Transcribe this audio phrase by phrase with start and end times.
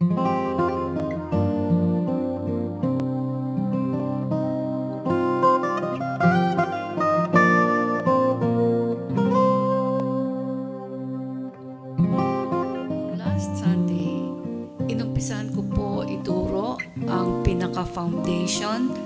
[0.00, 0.16] Last
[13.60, 14.24] Sunday,
[14.88, 18.96] inumpisahan ko po ituro ang pinaka-foundation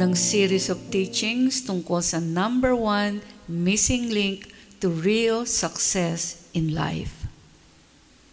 [0.00, 3.20] ng series of teachings tungkol sa number one
[3.52, 4.48] missing link
[4.80, 7.17] to real success in life.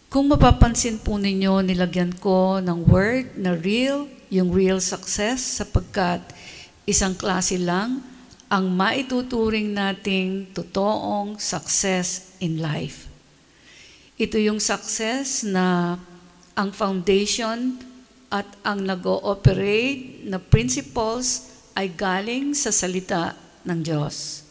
[0.06, 6.22] Kung mapapansin po ninyo, nilagyan ko ng word na real, yung real success, sapagkat
[6.86, 8.06] isang klase lang
[8.46, 13.10] ang maituturing nating totoong success in life.
[14.14, 15.98] Ito yung success na
[16.54, 17.82] ang foundation
[18.30, 23.34] at ang nag-ooperate na principles ay galing sa salita
[23.66, 24.46] ng Diyos.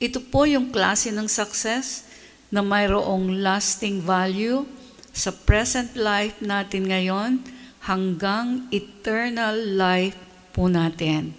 [0.00, 2.08] Ito po yung klase ng success
[2.52, 4.68] na mayroong lasting value
[5.08, 7.40] sa present life natin ngayon
[7.88, 10.14] hanggang eternal life
[10.52, 11.32] po natin.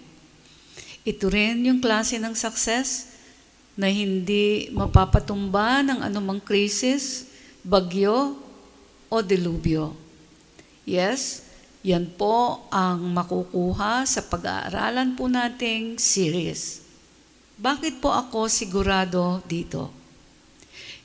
[1.06, 3.14] Ito rin yung klase ng success
[3.78, 7.30] na hindi mapapatumba ng anumang krisis,
[7.62, 8.38] bagyo,
[9.14, 9.94] o delubyo.
[10.90, 11.46] Yes,
[11.86, 16.82] yan po ang makukuha sa pag-aaralan po nating series.
[17.62, 20.03] Bakit po ako sigurado dito?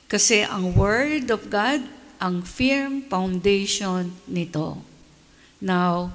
[0.08, 1.84] Kasi ang Word of God,
[2.16, 4.80] ang firm foundation nito.
[5.60, 6.08] Now,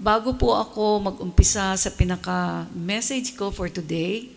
[0.00, 4.32] bago po ako mag-umpisa sa pinaka-message ko for today,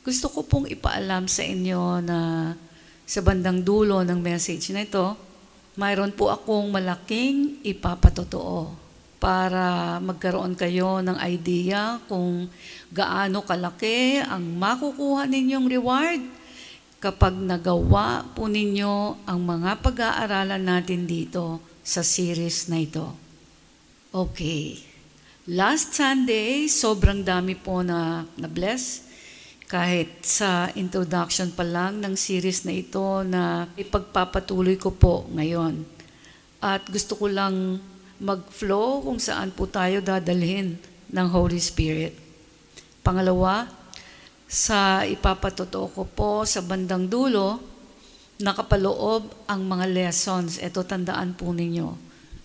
[0.00, 2.18] gusto ko pong ipaalam sa inyo na
[3.04, 5.12] sa bandang dulo ng message na ito,
[5.76, 8.72] mayroon po akong malaking ipapatotoo
[9.20, 12.48] para magkaroon kayo ng idea kung
[12.88, 16.39] gaano kalaki ang makukuha ninyong reward
[17.00, 23.16] kapag nagawa po ninyo ang mga pag-aaralan natin dito sa series na ito.
[24.12, 24.84] Okay.
[25.48, 29.08] Last Sunday, sobrang dami po na na-bless.
[29.64, 35.80] Kahit sa introduction pa lang ng series na ito na ipagpapatuloy ko po ngayon.
[36.60, 37.80] At gusto ko lang
[38.20, 40.76] mag-flow kung saan po tayo dadalhin
[41.08, 42.12] ng Holy Spirit.
[43.00, 43.64] Pangalawa,
[44.50, 47.62] sa ipapatotoo ko po sa bandang dulo,
[48.42, 50.58] nakapaloob ang mga lessons.
[50.58, 51.94] Ito tandaan po ninyo.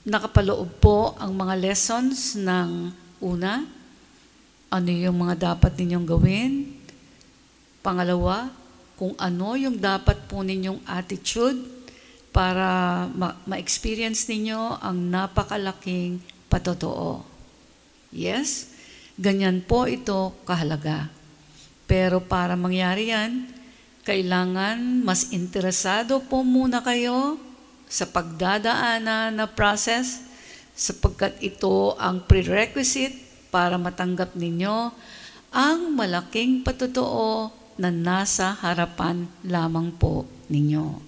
[0.06, 2.94] Nakapaloob po ang mga lessons ng
[3.26, 3.66] una,
[4.70, 6.52] ano yung mga dapat ninyong gawin.
[7.82, 8.54] Pangalawa,
[9.02, 11.58] kung ano yung dapat po ninyong attitude
[12.30, 16.22] para ma- ma-experience ninyo ang napakalaking
[16.54, 17.26] patotoo.
[18.14, 18.78] Yes,
[19.18, 21.25] ganyan po ito kahalaga.
[21.86, 23.50] Pero para mangyari yan,
[24.06, 27.38] kailangan mas interesado po muna kayo
[27.90, 30.26] sa pagdadaanan na process
[30.78, 33.16] sapagkat ito ang prerequisite
[33.50, 34.92] para matanggap ninyo
[35.56, 41.00] ang malaking patotoo na nasa harapan lamang po ninyo.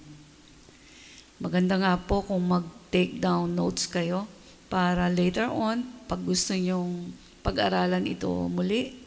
[1.38, 4.26] Maganda nga po kung mag-take down notes kayo
[4.66, 7.14] para later on, pag gusto nyong
[7.46, 8.97] pag-aralan ito muli,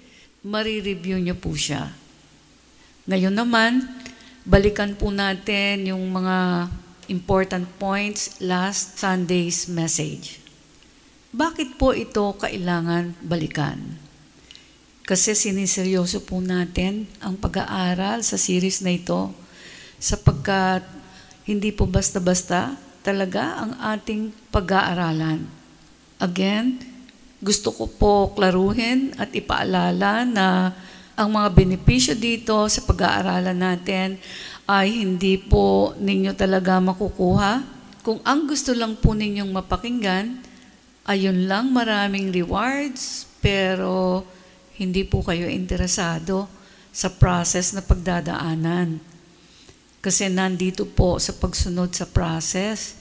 [0.41, 1.93] marireview nyo po siya.
[3.05, 3.85] Ngayon naman,
[4.41, 6.69] balikan po natin yung mga
[7.13, 10.41] important points last Sunday's message.
[11.31, 14.01] Bakit po ito kailangan balikan?
[15.05, 19.33] Kasi siniseryoso po natin ang pag-aaral sa series na ito
[20.01, 20.81] sapagkat
[21.45, 22.73] hindi po basta-basta
[23.05, 25.45] talaga ang ating pag-aaralan.
[26.21, 26.90] Again,
[27.41, 30.77] gusto ko po klaruhin at ipaalala na
[31.17, 34.21] ang mga benepisyo dito sa pag-aaralan natin
[34.69, 37.65] ay hindi po ninyo talaga makukuha.
[38.05, 40.37] Kung ang gusto lang po ninyong mapakinggan,
[41.09, 44.21] ayun lang maraming rewards, pero
[44.77, 46.45] hindi po kayo interesado
[46.93, 49.01] sa process na pagdadaanan.
[50.01, 53.00] Kasi nandito po sa pagsunod sa process,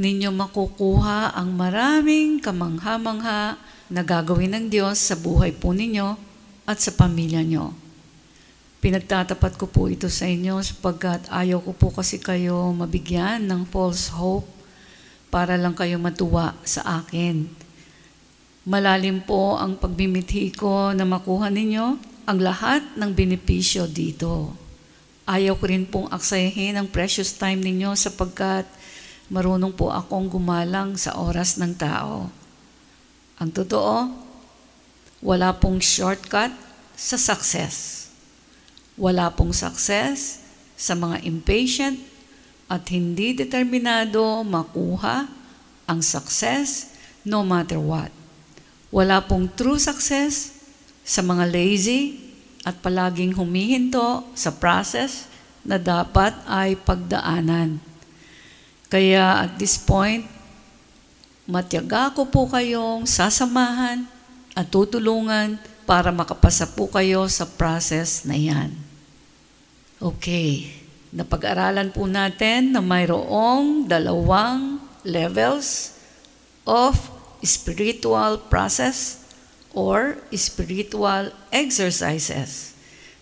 [0.00, 3.60] ninyo makukuha ang maraming kamangha-mangha
[3.92, 6.16] na gagawin ng Diyos sa buhay po ninyo
[6.64, 7.76] at sa pamilya nyo.
[8.80, 14.08] Pinagtatapat ko po ito sa inyo sapagkat ayaw ko po kasi kayo mabigyan ng false
[14.16, 14.48] hope
[15.28, 17.44] para lang kayo matuwa sa akin.
[18.64, 24.56] Malalim po ang pagmimithi ko na makuha ninyo ang lahat ng benepisyo dito.
[25.28, 28.64] Ayaw ko rin pong aksayahin ang precious time ninyo sapagkat
[29.30, 32.26] marunong po akong gumalang sa oras ng tao.
[33.38, 34.10] Ang totoo,
[35.22, 36.50] wala pong shortcut
[36.98, 38.10] sa success.
[38.98, 40.42] Wala pong success
[40.74, 41.96] sa mga impatient
[42.66, 45.30] at hindi determinado makuha
[45.86, 46.92] ang success
[47.24, 48.10] no matter what.
[48.90, 50.58] Wala pong true success
[51.06, 52.18] sa mga lazy
[52.66, 55.30] at palaging humihinto sa process
[55.62, 57.89] na dapat ay pagdaanan.
[58.90, 60.26] Kaya at this point,
[61.46, 64.02] matyaga ko po kayong sasamahan
[64.58, 68.74] at tutulungan para makapasa po kayo sa process na yan.
[70.02, 70.74] Okay,
[71.14, 75.94] napag-aralan po natin na mayroong dalawang levels
[76.66, 76.98] of
[77.46, 79.22] spiritual process
[79.70, 82.74] or spiritual exercises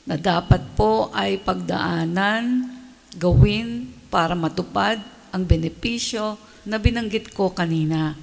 [0.09, 2.73] na dapat po ay pagdaanan,
[3.21, 4.97] gawin para matupad
[5.33, 6.37] ang benepisyo
[6.69, 8.15] na binanggit ko kanina.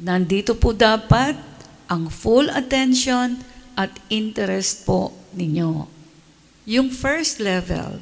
[0.00, 1.38] Nandito po dapat
[1.86, 3.38] ang full attention
[3.78, 5.86] at interest po ninyo.
[6.64, 8.00] Yung first level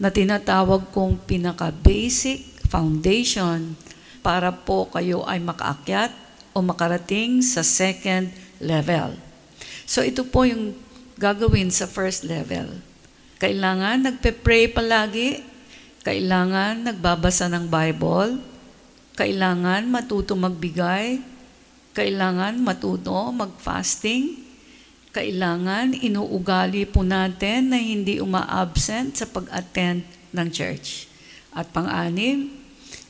[0.00, 3.78] na tinatawag kong pinaka-basic foundation
[4.24, 6.10] para po kayo ay makaakyat
[6.56, 9.14] o makarating sa second level.
[9.84, 10.74] So ito po yung
[11.20, 12.80] gagawin sa first level.
[13.38, 15.44] Kailangan nagpe-pray palagi,
[16.04, 18.36] kailangan nagbabasa ng Bible,
[19.16, 21.16] kailangan matuto magbigay,
[21.96, 24.36] kailangan matuto mag-fasting,
[25.16, 30.04] kailangan inuugali po natin na hindi uma-absent sa pag-attend
[30.36, 31.08] ng church.
[31.56, 32.52] At pang-anim,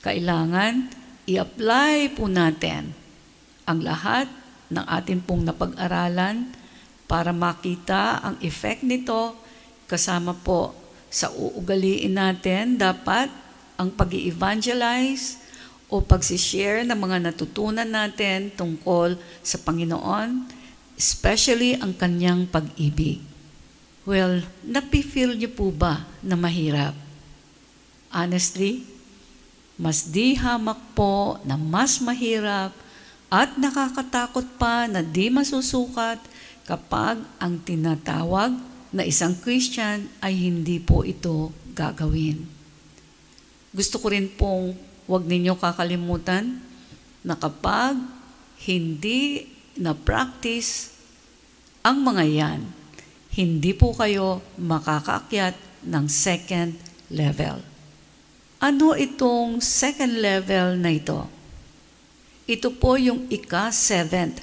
[0.05, 0.93] kailangan
[1.27, 2.95] i-apply po natin
[3.67, 4.31] ang lahat
[4.71, 6.47] ng atin pong napag-aralan
[7.11, 9.35] para makita ang effect nito.
[9.89, 10.84] Kasama po
[11.15, 13.31] sa uugaliin natin dapat
[13.79, 15.39] ang pag evangelize
[15.87, 20.51] o pagsishare ng mga natutunan natin tungkol sa Panginoon,
[20.99, 23.23] especially ang kanyang pag-ibig.
[24.03, 26.99] Well, napifeel niyo po ba na mahirap?
[28.11, 28.83] Honestly,
[29.79, 32.75] mas di hamak po na mas mahirap
[33.31, 36.19] at nakakatakot pa na di masusukat
[36.67, 42.47] kapag ang tinatawag na isang Christian ay hindi po ito gagawin.
[43.75, 44.79] Gusto ko rin pong
[45.11, 46.63] huwag ninyo kakalimutan
[47.27, 47.99] na kapag
[48.63, 50.95] hindi na-practice
[51.83, 52.61] ang mga yan,
[53.35, 56.79] hindi po kayo makakaakyat ng second
[57.11, 57.59] level.
[58.63, 61.27] Ano itong second level na ito?
[62.47, 64.41] Ito po yung ika-seventh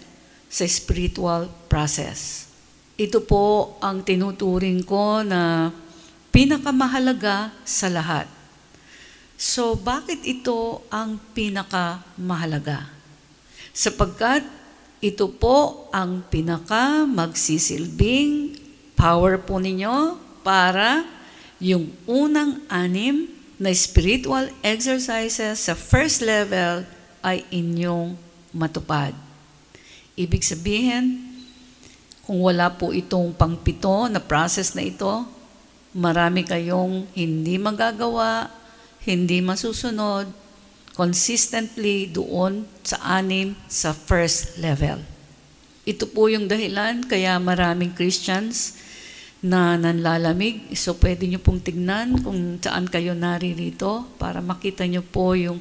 [0.51, 2.40] sa spiritual process.
[3.01, 5.73] Ito po ang tinuturing ko na
[6.29, 8.29] pinakamahalaga sa lahat.
[9.41, 12.93] So, bakit ito ang pinakamahalaga?
[13.73, 14.45] Sapagkat
[15.01, 18.53] ito po ang pinaka magsisilbing
[18.93, 21.01] power po ninyo para
[21.57, 23.25] yung unang anim
[23.57, 26.85] na spiritual exercises sa first level
[27.25, 28.13] ay inyong
[28.53, 29.17] matupad.
[30.13, 31.30] Ibig sabihin,
[32.31, 35.27] kung wala po itong pangpito na process na ito,
[35.91, 38.47] marami kayong hindi magagawa,
[39.03, 40.31] hindi masusunod,
[40.95, 45.03] consistently doon sa anim sa first level.
[45.83, 48.79] Ito po yung dahilan kaya maraming Christians
[49.43, 50.71] na nanlalamig.
[50.71, 55.59] So pwede nyo pong tignan kung saan kayo naririto para makita nyo po yung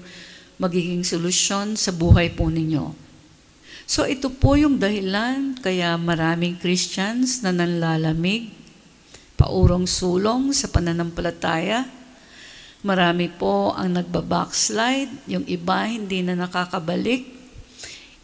[0.63, 3.10] magiging solusyon sa buhay po ninyo.
[3.91, 8.55] So ito po yung dahilan kaya maraming Christians na nanlalamig,
[9.35, 11.91] paurong sulong sa pananampalataya,
[12.81, 17.29] Marami po ang nagbabackslide, yung iba hindi na nakakabalik,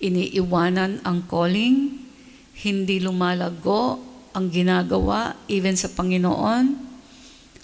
[0.01, 1.93] iniiwanan ang calling,
[2.65, 4.01] hindi lumalago
[4.33, 6.73] ang ginagawa even sa Panginoon,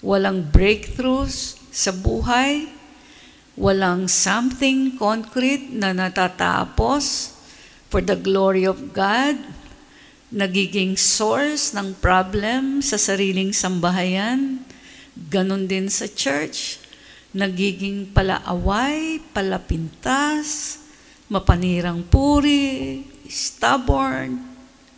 [0.05, 2.69] walang breakthroughs sa buhay,
[3.57, 7.32] walang something concrete na natatapos
[7.93, 9.37] for the glory of God,
[10.33, 14.65] nagiging source ng problem sa sariling sambahayan,
[15.29, 16.81] ganon din sa church,
[17.37, 20.81] nagiging palaaway, palapintas,
[21.29, 24.41] mapanirang puri, stubborn,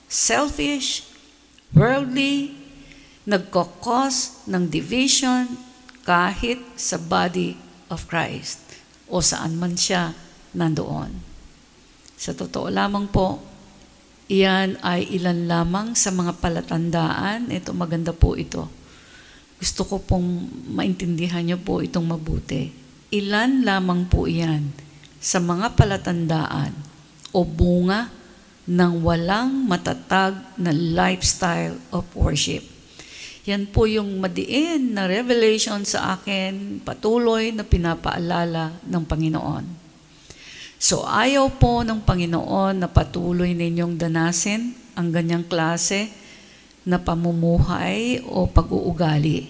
[0.07, 1.03] selfish,
[1.75, 2.55] worldly,
[3.27, 5.51] nagkokos ng division
[6.07, 7.59] kahit sa body
[7.91, 8.63] of Christ
[9.11, 10.15] o saan man siya
[10.55, 11.24] nandoon.
[12.15, 13.39] Sa totoo lamang po,
[14.31, 17.51] iyan ay ilan lamang sa mga palatandaan.
[17.51, 18.85] Ito, maganda po ito
[19.55, 22.71] gusto ko pong maintindihan niyo po itong mabuti.
[23.15, 24.67] Ilan lamang po iyan
[25.17, 26.75] sa mga palatandaan
[27.31, 28.11] o bunga
[28.67, 32.65] ng walang matatag na lifestyle of worship.
[33.45, 39.84] Yan po yung madiin na revelation sa akin, patuloy na pinapaalala ng Panginoon.
[40.75, 46.11] So ayaw po ng Panginoon na patuloy ninyong danasin ang ganyang klase
[46.85, 49.49] na pamumuhay o pag-uugali.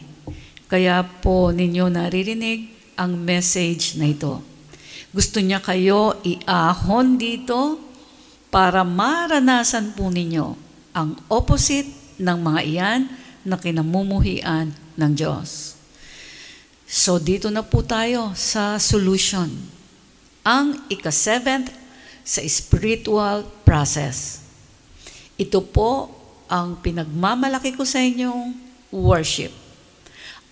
[0.65, 4.39] Kaya po ninyo naririnig ang message na ito.
[5.12, 7.79] Gusto niya kayo iahon dito
[8.50, 10.55] para maranasan po ninyo
[10.96, 13.01] ang opposite ng mga iyan
[13.44, 15.75] na kinamumuhian ng Diyos.
[16.88, 19.75] So dito na po tayo sa solution.
[20.45, 21.73] Ang ika-seventh
[22.21, 24.45] sa spiritual process.
[25.41, 26.13] Ito po
[26.45, 28.53] ang pinagmamalaki ko sa inyong
[28.93, 29.49] worship.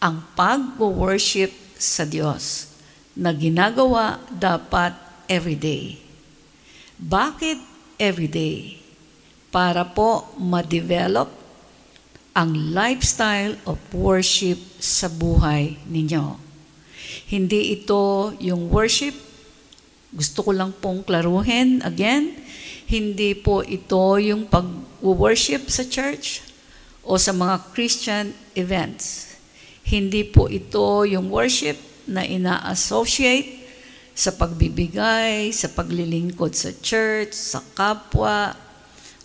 [0.01, 2.73] Ang pag-worship sa Diyos
[3.13, 4.97] na ginagawa dapat
[5.29, 6.01] everyday.
[6.97, 7.62] Bakit
[8.01, 8.81] everyday?
[9.53, 11.29] Para po ma-develop
[12.33, 16.41] ang lifestyle of worship sa buhay ninyo.
[17.29, 19.13] Hindi ito yung worship,
[20.13, 22.38] gusto ko lang pong klaruhin again,
[22.86, 26.46] hindi po ito yung pag-worship sa church
[27.01, 29.34] o sa mga Christian events.
[29.84, 33.65] Hindi po ito yung worship na ina-associate
[34.13, 38.53] sa pagbibigay, sa paglilingkod sa church, sa kapwa,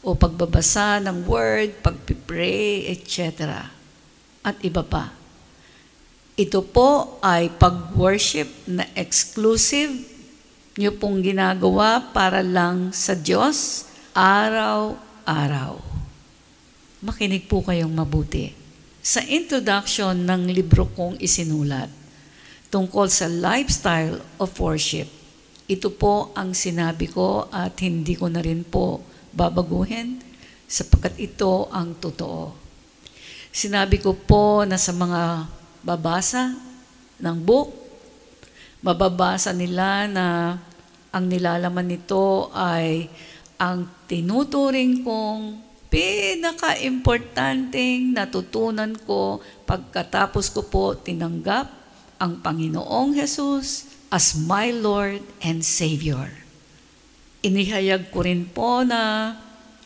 [0.00, 3.60] o pagbabasa ng word, pagpipray, etc.
[4.40, 5.12] At iba pa.
[6.38, 10.17] Ito po ay pag-worship na exclusive
[10.78, 13.82] nyo pong ginagawa para lang sa Diyos
[14.14, 15.74] araw-araw.
[17.02, 18.54] Makinig po kayong mabuti.
[19.02, 21.90] Sa introduction ng libro kong isinulat
[22.70, 25.10] tungkol sa lifestyle of worship,
[25.66, 29.02] ito po ang sinabi ko at hindi ko na rin po
[29.34, 30.22] babaguhin
[30.70, 32.54] sapagkat ito ang totoo.
[33.50, 35.50] Sinabi ko po na sa mga
[35.82, 36.54] babasa
[37.18, 37.74] ng book,
[38.78, 40.26] mababasa nila na
[41.12, 43.08] ang nilalaman nito ay
[43.58, 51.72] ang tinuturing kong pinaka-importanting natutunan ko pagkatapos ko po tinanggap
[52.20, 56.28] ang Panginoong Jesus as my Lord and Savior.
[57.40, 59.32] Inihayag ko rin po na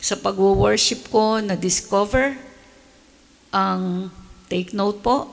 [0.02, 2.34] sa pag-worship ko na discover
[3.54, 4.10] ang
[4.50, 5.30] take note po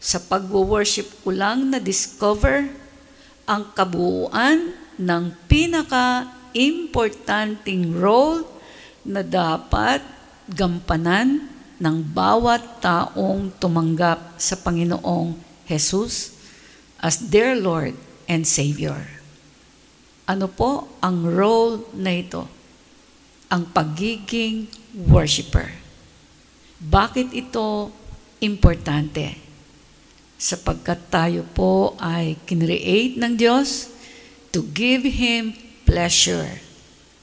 [0.00, 2.70] sa pag-worship ko lang na discover
[3.44, 8.46] ang kabuuan ng pinaka-importanting role
[9.04, 10.00] na dapat
[10.48, 15.34] gampanan ng bawat taong tumanggap sa Panginoong
[15.66, 16.30] Jesus
[17.02, 17.92] as their Lord
[18.24, 18.96] and Savior.
[20.24, 22.48] Ano po ang role na ito?
[23.52, 24.72] Ang pagiging
[25.12, 25.68] worshiper.
[26.80, 27.92] Bakit ito
[28.40, 29.36] importante?
[30.40, 33.93] Sapagkat tayo po ay kinreate ng Diyos
[34.54, 36.62] to give Him pleasure.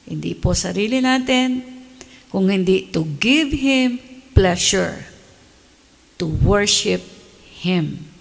[0.03, 1.63] Hindi po sarili natin,
[2.27, 4.03] kung hindi to give Him
[4.35, 5.07] pleasure,
[6.19, 6.99] to worship
[7.63, 8.11] Him.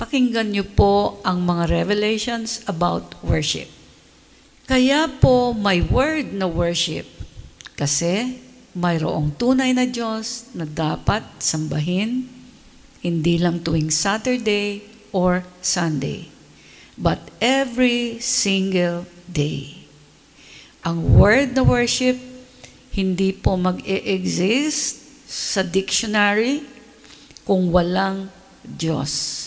[0.00, 3.68] Pakinggan niyo po ang mga revelations about worship.
[4.64, 7.04] Kaya po may word na worship
[7.76, 8.40] kasi
[8.72, 12.24] mayroong tunay na Diyos na dapat sambahin
[13.04, 14.80] hindi lang tuwing Saturday
[15.12, 16.31] or Sunday,
[16.98, 19.86] but every single day.
[20.82, 22.18] Ang word na worship
[22.92, 26.60] hindi po mag-e-exist sa dictionary
[27.48, 28.28] kung walang
[28.60, 29.42] Diyos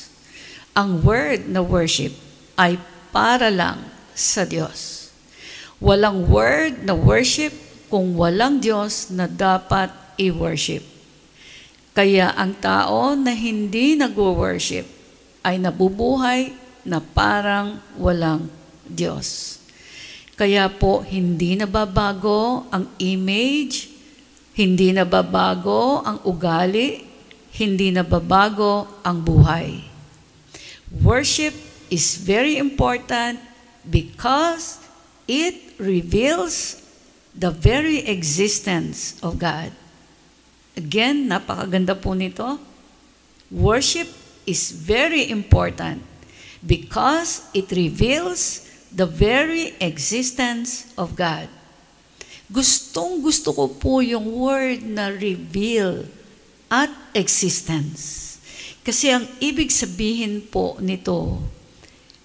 [0.76, 2.12] ang word na worship
[2.60, 2.76] ay
[3.16, 3.80] para lang
[4.12, 5.08] sa Diyos.
[5.80, 7.56] Walang word na worship
[7.88, 9.88] kung walang Diyos na dapat
[10.20, 10.84] i-worship.
[11.96, 14.84] Kaya ang tao na hindi nag-worship
[15.48, 16.52] ay nabubuhay
[16.86, 18.48] na parang walang
[18.86, 19.58] Diyos.
[20.38, 23.90] Kaya po hindi nababago ang image,
[24.54, 27.04] hindi nababago ang ugali,
[27.58, 29.82] hindi nababago ang buhay.
[31.02, 31.58] Worship
[31.90, 33.42] is very important
[33.90, 34.80] because
[35.28, 36.84] it reveals
[37.36, 39.74] the very existence of God.
[40.76, 42.60] Again, napakaganda po nito.
[43.52, 44.08] Worship
[44.44, 46.15] is very important
[46.66, 51.46] because it reveals the very existence of God.
[52.50, 56.10] Gustong gusto ko po yung word na reveal
[56.70, 58.36] at existence.
[58.86, 61.42] Kasi ang ibig sabihin po nito,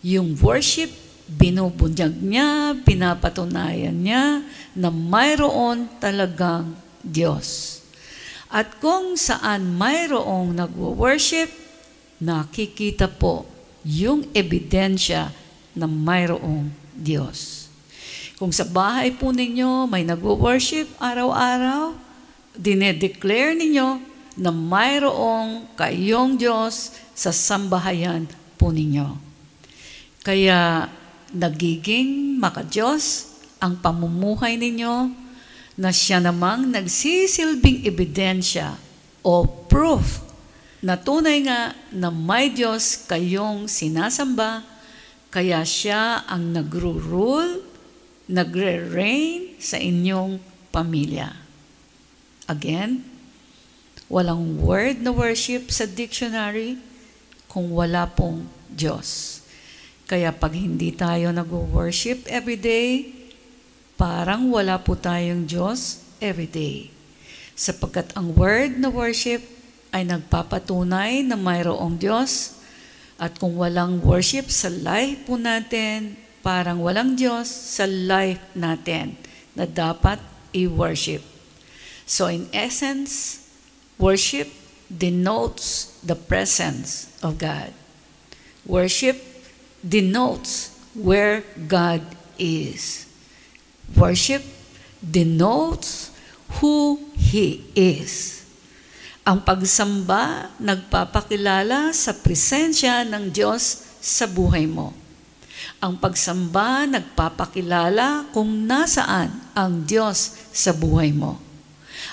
[0.05, 0.93] yung worship,
[1.25, 4.45] binubunyag niya, pinapatunayan niya
[4.77, 7.81] na mayroon talagang Diyos.
[8.53, 11.49] At kung saan mayroong nagwo-worship,
[12.21, 13.49] nakikita po
[13.87, 15.33] yung ebidensya
[15.73, 17.69] na mayroong Diyos.
[18.41, 21.93] Kung sa bahay po ninyo may nagwo-worship araw-araw,
[22.57, 24.01] dinedeclare ninyo
[24.41, 28.25] na mayroong kayong Diyos sa sambahayan
[28.57, 29.17] po ninyo.
[30.25, 30.89] Kaya
[31.33, 33.29] nagiging makadiyos
[33.61, 35.13] ang pamumuhay ninyo
[35.81, 38.77] na siya namang nagsisilbing ebidensya
[39.21, 40.30] o proof
[40.81, 44.65] na tunay nga na may Diyos kayong sinasamba,
[45.29, 47.61] kaya siya ang nagro-rule,
[48.27, 50.41] nagre-reign sa inyong
[50.73, 51.37] pamilya.
[52.49, 53.05] Again,
[54.11, 56.81] walang word na worship sa dictionary
[57.47, 59.39] kung wala pong Diyos.
[60.09, 63.07] Kaya pag hindi tayo nag-worship everyday,
[63.95, 66.91] parang wala po tayong Diyos everyday.
[67.55, 69.60] Sapagkat ang word na worship
[69.91, 72.61] ay nagpapatunay na mayroong Diyos
[73.21, 79.13] at kung walang worship sa life po natin, parang walang Diyos sa life natin
[79.53, 80.17] na dapat
[80.57, 81.21] i-worship.
[82.09, 83.45] So in essence,
[84.01, 84.49] worship
[84.89, 87.77] denotes the presence of God.
[88.65, 89.21] Worship
[89.85, 92.03] denotes where God
[92.41, 93.07] is.
[93.93, 94.43] Worship
[95.05, 96.11] denotes
[96.59, 98.40] who He is.
[99.31, 104.91] Ang pagsamba nagpapakilala sa presensya ng Diyos sa buhay mo.
[105.79, 111.39] Ang pagsamba nagpapakilala kung nasaan ang Diyos sa buhay mo.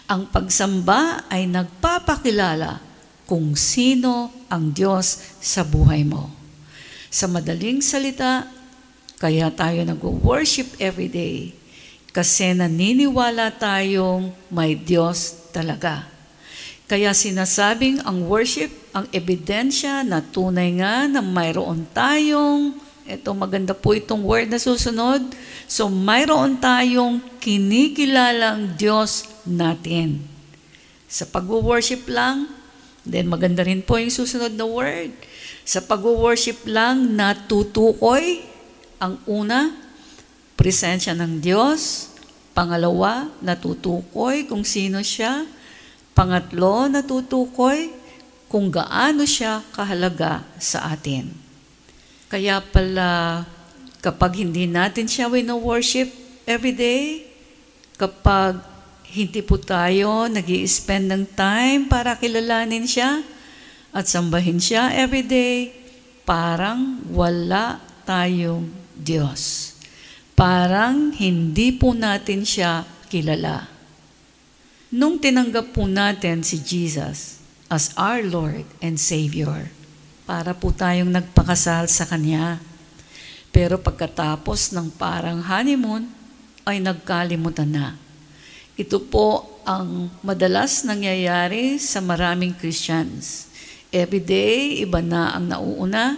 [0.06, 2.86] Ang pagsamba ay nagpapakilala
[3.26, 6.30] kung sino ang Diyos sa buhay mo.
[7.10, 8.46] Sa madaling salita,
[9.18, 11.50] kaya tayo nag-worship every day
[12.14, 16.17] kasi naniniwala tayong may Diyos talaga.
[16.88, 23.92] Kaya sinasabing ang worship, ang ebidensya na tunay nga na mayroon tayong, ito maganda po
[23.92, 25.20] itong word na susunod,
[25.68, 30.24] so mayroon tayong kinikilalang Diyos natin.
[31.12, 32.48] Sa pag-worship lang,
[33.04, 35.12] then maganda rin po yung susunod na word.
[35.68, 38.48] Sa pag-worship lang, natutukoy
[38.96, 39.76] ang una,
[40.56, 42.12] presensya ng Diyos.
[42.56, 45.57] Pangalawa, natutukoy kung sino siya.
[46.18, 47.94] Pangatlo, natutukoy
[48.50, 51.30] kung gaano siya kahalaga sa atin.
[52.26, 53.46] Kaya pala,
[54.02, 56.10] kapag hindi natin siya wino-worship
[56.50, 57.22] every day,
[58.02, 58.58] kapag
[59.14, 63.22] hindi po tayo nag spend ng time para kilalanin siya
[63.94, 65.70] at sambahin siya every day,
[66.26, 67.78] parang wala
[68.10, 68.66] tayong
[68.98, 69.74] Diyos.
[70.34, 73.77] Parang hindi po natin siya kilala.
[74.88, 79.68] Nung tinanggap po natin si Jesus as our Lord and Savior,
[80.24, 82.64] para po tayong nagpakasal sa Kanya.
[83.52, 86.08] Pero pagkatapos ng parang honeymoon,
[86.64, 88.00] ay nagkalimutan na.
[88.80, 93.52] Ito po ang madalas nangyayari sa maraming Christians.
[93.92, 96.16] Every day, iba na ang nauuna,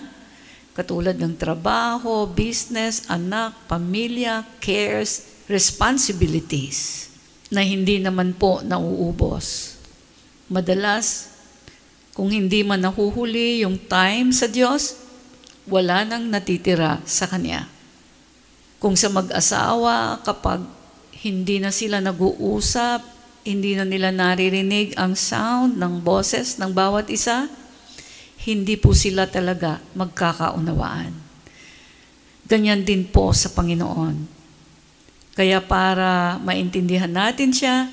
[0.78, 7.09] katulad ng trabaho, business, anak, pamilya, cares, responsibilities
[7.50, 9.78] na hindi naman po nauubos.
[10.50, 11.34] Madalas,
[12.14, 14.98] kung hindi man nahuhuli yung time sa Diyos,
[15.66, 17.66] wala nang natitira sa Kanya.
[18.78, 20.62] Kung sa mag-asawa, kapag
[21.26, 23.02] hindi na sila nag-uusap,
[23.44, 27.50] hindi na nila naririnig ang sound ng boses ng bawat isa,
[28.46, 31.12] hindi po sila talaga magkakaunawaan.
[32.50, 34.39] Ganyan din po sa Panginoon
[35.40, 37.88] kaya para maintindihan natin siya,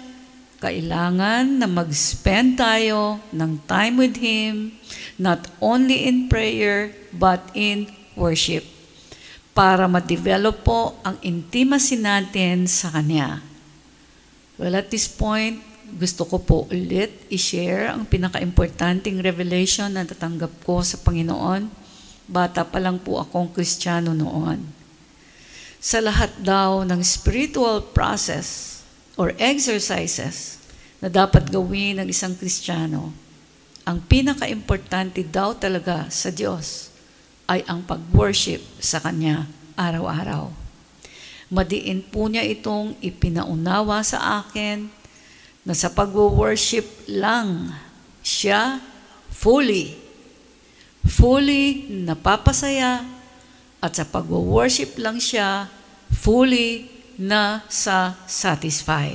[0.59, 4.75] kailangan na mag-spend tayo ng time with Him,
[5.15, 7.87] not only in prayer, but in
[8.19, 8.67] worship.
[9.55, 13.39] Para ma-develop po ang intimacy natin sa Kanya.
[14.59, 20.83] Well, at this point, gusto ko po ulit i-share ang pinaka-importanting revelation na natanggap ko
[20.83, 21.71] sa Panginoon.
[22.27, 24.76] Bata pa lang po akong kristyano noon
[25.87, 28.83] sa lahat daw ng spiritual process
[29.15, 30.59] or exercises
[30.99, 33.15] na dapat gawin ng isang Kristiyano,
[33.87, 36.91] ang pinaka-importante daw talaga sa Diyos
[37.47, 39.47] ay ang pag-worship sa Kanya
[39.79, 40.51] araw-araw.
[41.55, 44.91] Madiin po niya itong ipinaunawa sa akin
[45.63, 47.71] na sa pag-worship lang
[48.27, 48.83] siya
[49.31, 49.95] fully,
[51.07, 53.07] fully napapasaya
[53.79, 55.76] at sa pag-worship lang siya
[56.17, 56.89] fully
[57.21, 59.13] na sa satisfy.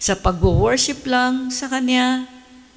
[0.00, 2.24] Sa pag-worship lang sa Kanya,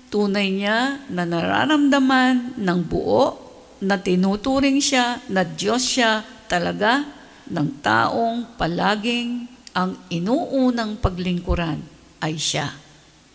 [0.10, 3.38] tunay niya na nararamdaman ng buo
[3.82, 6.22] na tinuturing siya na Diyos siya
[6.52, 7.08] talaga
[7.50, 11.82] ng taong palaging ang inuunang paglingkuran
[12.22, 12.72] ay siya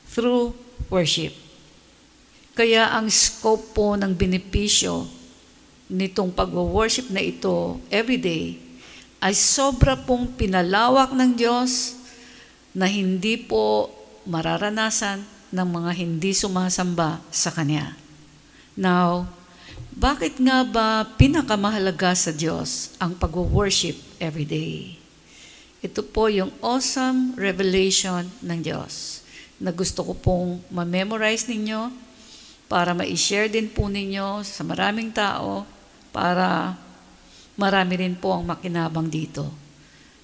[0.07, 0.55] through
[0.88, 1.35] worship.
[2.55, 5.07] Kaya ang scope po ng benepisyo
[5.91, 8.68] nitong pag-worship na ito everyday
[9.19, 11.99] ay sobra pong pinalawak ng Diyos
[12.71, 13.91] na hindi po
[14.29, 17.97] mararanasan ng mga hindi sumasamba sa Kanya.
[18.79, 19.27] Now,
[19.99, 24.95] bakit nga ba pinakamahalaga sa Diyos ang pag-worship every day?
[25.83, 29.23] Ito po yung awesome revelation ng Diyos
[29.59, 31.91] na gusto ko pong ma-memorize ninyo
[32.71, 35.67] para ma-share din po ninyo sa maraming tao
[36.15, 36.79] para
[37.59, 39.51] marami rin po ang makinabang dito.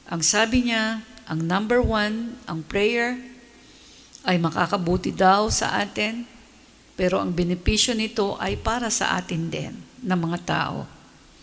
[0.07, 3.18] Ang sabi niya, ang number one, ang prayer,
[4.25, 6.25] ay makakabuti daw sa atin
[6.94, 9.75] pero ang benepisyo nito ay para sa atin din,
[10.07, 10.87] ng mga tao.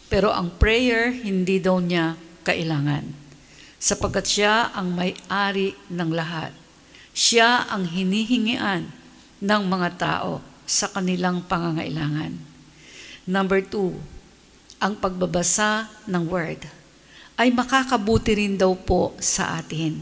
[0.08, 2.15] Pero ang prayer, hindi daw niya
[2.47, 3.04] kailangan.
[3.75, 6.56] Sapagkat siya ang may-ari ng lahat.
[7.12, 8.88] Siya ang hinihingian
[9.43, 12.39] ng mga tao sa kanilang pangangailangan.
[13.27, 13.99] Number two,
[14.82, 16.65] ang pagbabasa ng Word
[17.38, 20.02] ay makakabuti rin daw po sa atin.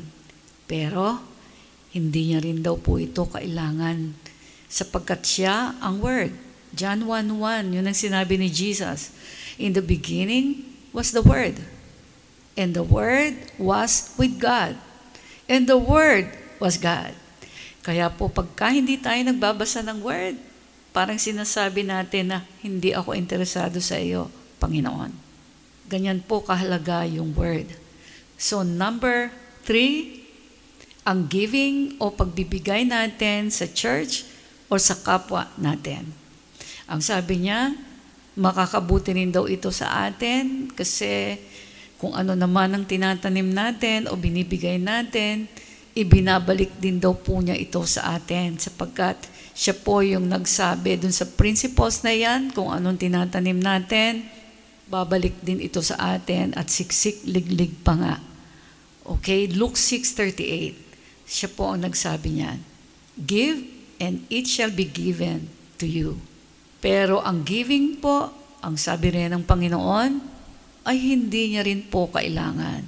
[0.63, 1.19] Pero,
[1.91, 4.15] hindi niya rin daw po ito kailangan
[4.71, 6.31] sapagkat siya ang Word.
[6.71, 9.11] John 1.1, yun ang sinabi ni Jesus.
[9.59, 10.63] In the beginning
[10.95, 11.59] was the Word.
[12.55, 14.79] And the Word was with God.
[15.49, 16.29] And the Word
[16.61, 17.17] was God.
[17.81, 20.37] Kaya po pagka hindi tayo nagbabasa ng Word,
[20.93, 25.11] parang sinasabi natin na hindi ako interesado sa iyo, Panginoon.
[25.89, 27.71] Ganyan po kahalaga yung Word.
[28.37, 29.33] So number
[29.65, 30.21] three,
[31.07, 34.27] ang giving o pagbibigay natin sa church
[34.69, 36.05] o sa kapwa natin.
[36.85, 37.73] Ang sabi niya,
[38.37, 41.41] makakabuti rin daw ito sa atin kasi
[41.99, 45.49] kung ano naman ang tinatanim natin o binibigay natin,
[45.97, 49.19] ibinabalik din daw po niya ito sa atin sapagkat
[49.51, 54.23] siya po yung nagsabi dun sa principles na yan, kung anong tinatanim natin,
[54.89, 58.15] babalik din ito sa atin at siksik liglig pa nga.
[59.05, 62.59] Okay, Luke 6.38, siya po ang nagsabi niyan.
[63.17, 63.61] Give
[64.01, 66.17] and it shall be given to you.
[66.81, 68.33] Pero ang giving po,
[68.65, 70.11] ang sabi rin ng Panginoon,
[70.89, 72.81] ay hindi niya rin po kailangan.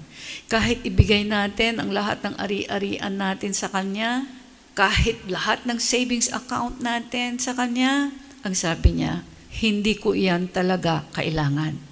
[0.50, 4.26] Kahit ibigay natin ang lahat ng ari-arian natin sa Kanya,
[4.74, 8.10] kahit lahat ng savings account natin sa Kanya,
[8.42, 9.28] ang sabi niya,
[9.62, 11.91] hindi ko iyan talaga kailangan.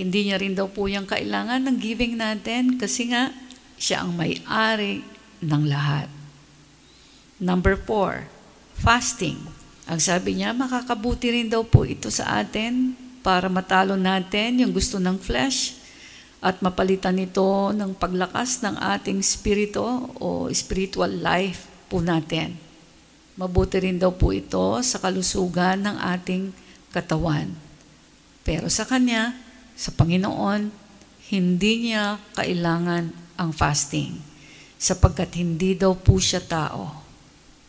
[0.00, 3.36] Hindi niya rin daw po yung kailangan ng giving natin kasi nga,
[3.76, 5.04] siya ang may-ari
[5.44, 6.08] ng lahat.
[7.36, 8.24] Number four,
[8.80, 9.36] fasting.
[9.84, 14.96] Ang sabi niya, makakabuti rin daw po ito sa atin para matalo natin yung gusto
[14.96, 15.76] ng flesh
[16.40, 19.84] at mapalitan ito ng paglakas ng ating spirito
[20.16, 22.56] o spiritual life po natin.
[23.36, 26.52] Mabuti rin daw po ito sa kalusugan ng ating
[26.96, 27.52] katawan.
[28.40, 29.49] Pero sa Kanya,
[29.80, 30.68] sa Panginoon,
[31.32, 33.08] hindi niya kailangan
[33.40, 34.20] ang fasting
[34.76, 37.00] sapagkat hindi daw po siya tao.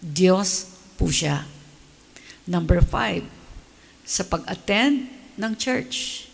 [0.04, 0.68] Diyos
[1.00, 1.48] po siya.
[2.44, 3.24] Number five,
[4.04, 5.08] sa pag-attend
[5.40, 6.28] ng church.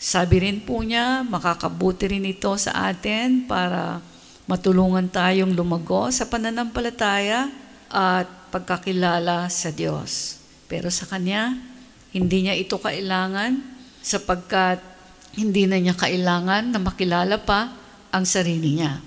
[0.00, 4.00] Sabi rin po niya, makakabuti rin ito sa atin para
[4.48, 7.52] matulungan tayong lumago sa pananampalataya
[7.92, 10.40] at pagkakilala sa Diyos.
[10.64, 11.60] Pero sa Kanya,
[12.16, 13.60] hindi niya ito kailangan
[14.00, 14.89] sapagkat
[15.34, 17.70] hindi na niya kailangan na makilala pa
[18.10, 18.98] ang sarili niya.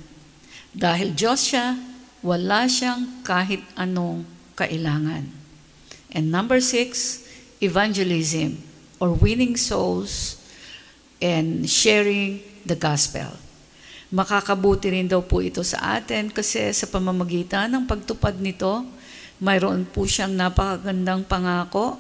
[0.74, 1.76] Dahil Diyos siya,
[2.24, 4.24] wala siyang kahit anong
[4.56, 5.28] kailangan.
[6.14, 7.22] And number six,
[7.60, 8.62] evangelism
[8.98, 10.40] or winning souls
[11.20, 13.36] and sharing the gospel.
[14.14, 18.86] Makakabuti rin daw po ito sa atin kasi sa pamamagitan ng pagtupad nito,
[19.42, 21.98] mayroon po siyang napakagandang pangako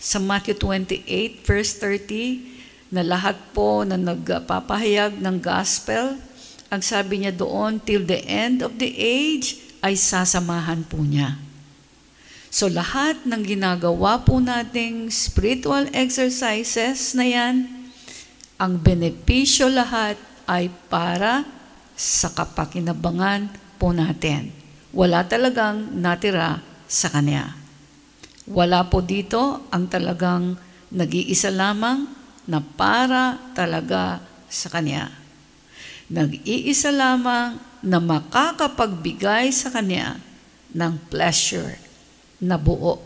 [0.00, 2.49] sa Matthew 28 verse 30
[2.90, 6.18] na lahat po na nagpapahayag ng gospel,
[6.70, 11.38] ang sabi niya doon, till the end of the age, ay sasamahan po niya.
[12.50, 17.70] So lahat ng ginagawa po nating spiritual exercises na yan,
[18.58, 20.18] ang benepisyo lahat
[20.50, 21.46] ay para
[21.94, 23.48] sa kapakinabangan
[23.78, 24.50] po natin.
[24.90, 26.58] Wala talagang natira
[26.90, 27.54] sa Kanya.
[28.50, 30.58] Wala po dito ang talagang
[30.90, 32.19] nag-iisa lamang
[32.50, 34.18] na para talaga
[34.50, 35.14] sa Kanya.
[36.10, 40.18] Nag-iisa lamang na makakapagbigay sa Kanya
[40.74, 41.78] ng pleasure
[42.42, 42.98] na buo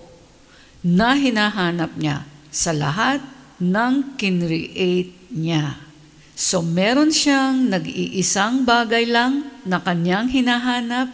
[0.80, 3.20] na hinahanap niya sa lahat
[3.61, 5.76] ng kinreate niya.
[6.35, 11.09] So meron siyang nag-iisang bagay lang na kanyang hinahanap,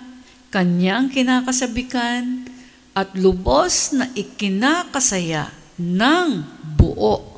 [0.49, 2.49] kanyang kinakasabikan,
[2.97, 6.43] at lubos na ikinakasaya ng
[6.75, 7.30] buo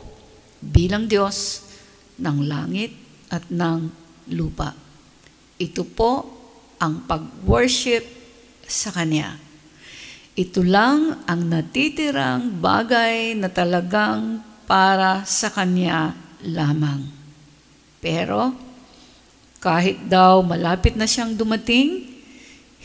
[0.62, 1.66] bilang Diyos
[2.22, 2.94] ng langit
[3.28, 3.90] at ng
[4.30, 4.70] lupa.
[5.58, 6.12] Ito po
[6.78, 8.06] ang pag-worship
[8.62, 9.38] sa Kanya.
[10.32, 16.14] Ito lang ang natitirang bagay na talagang para sa Kanya
[16.46, 17.04] lamang.
[18.00, 18.54] Pero
[19.62, 22.10] kahit daw malapit na siyang dumating,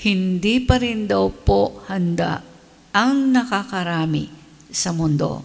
[0.05, 2.45] hindi pa rin daw po handa
[2.93, 4.29] ang nakakarami
[4.69, 5.41] sa mundo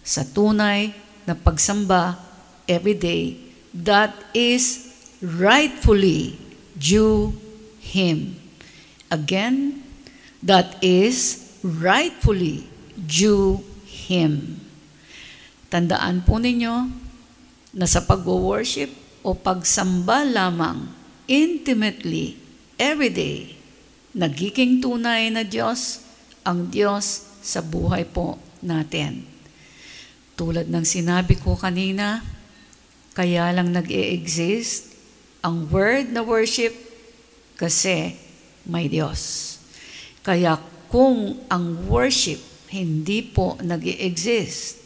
[0.00, 2.20] sa tunay na pagsamba
[2.68, 3.36] everyday
[3.74, 6.38] that is rightfully
[6.76, 7.34] due
[7.80, 8.38] Him.
[9.10, 9.82] Again,
[10.44, 14.60] that is rightfully due Him.
[15.72, 16.92] Tandaan po ninyo
[17.74, 18.92] na sa pag-worship
[19.26, 20.86] o pagsamba lamang
[21.26, 22.38] intimately
[22.78, 23.56] everyday,
[24.14, 26.04] nagiging tunay na Diyos
[26.44, 29.33] ang Diyos sa buhay po natin.
[30.34, 32.22] Tulad ng sinabi ko kanina,
[33.14, 34.90] kaya lang nag-e-exist
[35.44, 36.74] ang word na worship
[37.54, 38.18] kasi
[38.66, 39.54] may Diyos.
[40.26, 40.58] Kaya
[40.90, 42.42] kung ang worship
[42.74, 44.82] hindi po nag exist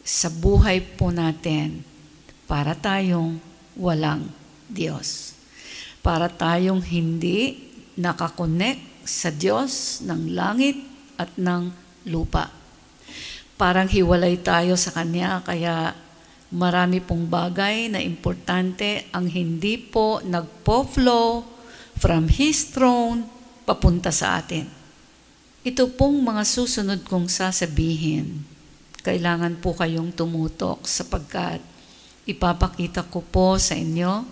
[0.00, 1.84] sa buhay po natin,
[2.48, 3.36] para tayong
[3.76, 4.32] walang
[4.72, 5.36] Diyos.
[6.00, 7.68] Para tayong hindi
[8.00, 10.80] nakakonect sa Diyos ng langit
[11.20, 11.68] at ng
[12.08, 12.57] lupa.
[13.58, 15.90] Parang hiwalay tayo sa Kanya, kaya
[16.54, 21.42] marami pong bagay na importante ang hindi po nagpo-flow
[21.98, 23.26] from His throne
[23.66, 24.62] papunta sa atin.
[25.66, 28.46] Ito pong mga susunod kong sasabihin,
[29.02, 31.58] kailangan po kayong tumutok sapagkat
[32.30, 34.22] ipapakita ko po sa inyo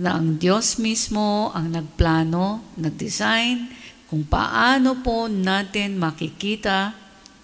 [0.00, 3.68] na ang Diyos mismo ang nagplano, nagdesign,
[4.08, 6.96] kung paano po natin makikita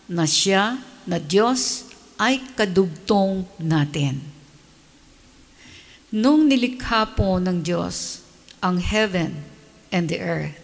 [0.08, 1.88] na siya, na Diyos,
[2.20, 4.22] ay kadugtong natin.
[6.14, 8.22] Nung nilikha po ng Diyos
[8.62, 9.34] ang heaven
[9.90, 10.54] and the earth,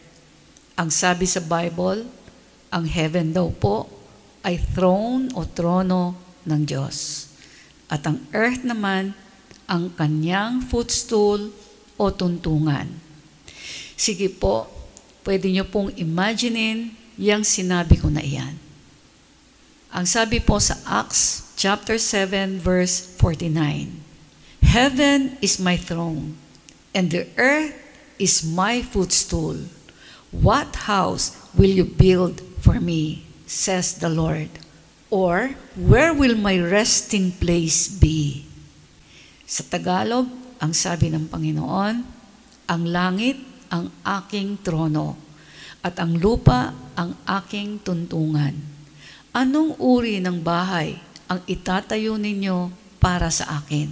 [0.79, 2.07] ang sabi sa Bible,
[2.71, 3.91] ang heaven daw po
[4.47, 6.15] ay throne o trono
[6.47, 7.29] ng Diyos.
[7.91, 9.13] At ang earth naman,
[9.67, 11.51] ang kanyang footstool
[11.99, 12.87] o tuntungan.
[13.99, 14.71] Sige po,
[15.27, 18.57] pwede nyo pong imaginein yung sinabi ko na iyan.
[19.91, 23.91] Ang sabi po sa Acts chapter 7 verse 49,
[24.63, 26.39] Heaven is my throne,
[26.95, 27.75] and the earth
[28.15, 29.59] is my footstool.
[30.31, 34.55] What house will you build for me, says the Lord?
[35.11, 38.47] Or, where will my resting place be?
[39.43, 40.31] Sa Tagalog,
[40.63, 41.95] ang sabi ng Panginoon,
[42.71, 43.43] ang langit
[43.75, 45.19] ang aking trono
[45.83, 48.80] at ang lupa ang aking tuntungan.
[49.31, 50.99] Anong uri ng bahay
[51.31, 52.67] ang itatayo ninyo
[52.99, 53.87] para sa akin?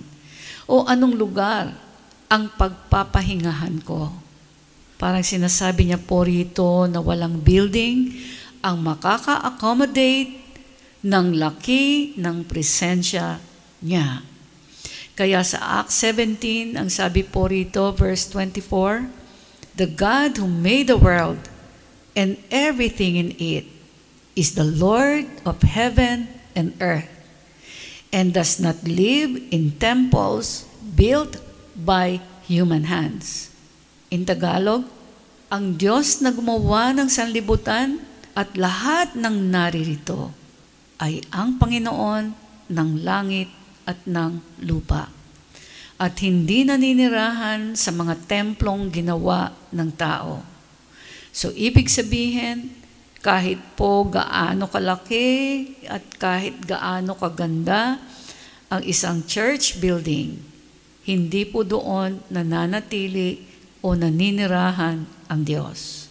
[0.67, 1.71] O anong lugar
[2.27, 4.11] ang pagpapahingahan ko?
[4.99, 8.19] Parang sinasabi niya po rito na walang building
[8.67, 10.35] ang makaka-accommodate
[11.07, 13.39] ng laki ng presensya
[13.79, 14.27] niya.
[15.15, 19.07] Kaya sa Acts 17, ang sabi po rito, verse 24,
[19.79, 21.39] The God who made the world
[22.19, 23.78] and everything in it
[24.39, 27.11] is the Lord of heaven and earth
[28.15, 30.63] and does not live in temples
[30.95, 31.43] built
[31.75, 33.51] by human hands.
[34.15, 34.87] In Tagalog,
[35.51, 37.99] ang Diyos na gumawa ng sanlibutan
[38.39, 40.31] at lahat ng naririto
[41.03, 42.31] ay ang Panginoon
[42.71, 43.51] ng langit
[43.91, 45.11] at ng lupa
[45.99, 50.47] at hindi naninirahan sa mga templong ginawa ng tao.
[51.35, 52.78] So, ibig sabihin,
[53.19, 57.99] kahit po gaano kalaki at kahit gaano kaganda
[58.71, 60.39] ang isang church building,
[61.09, 63.43] hindi po doon nananatili
[63.81, 66.07] o naninirahan ang Diyos.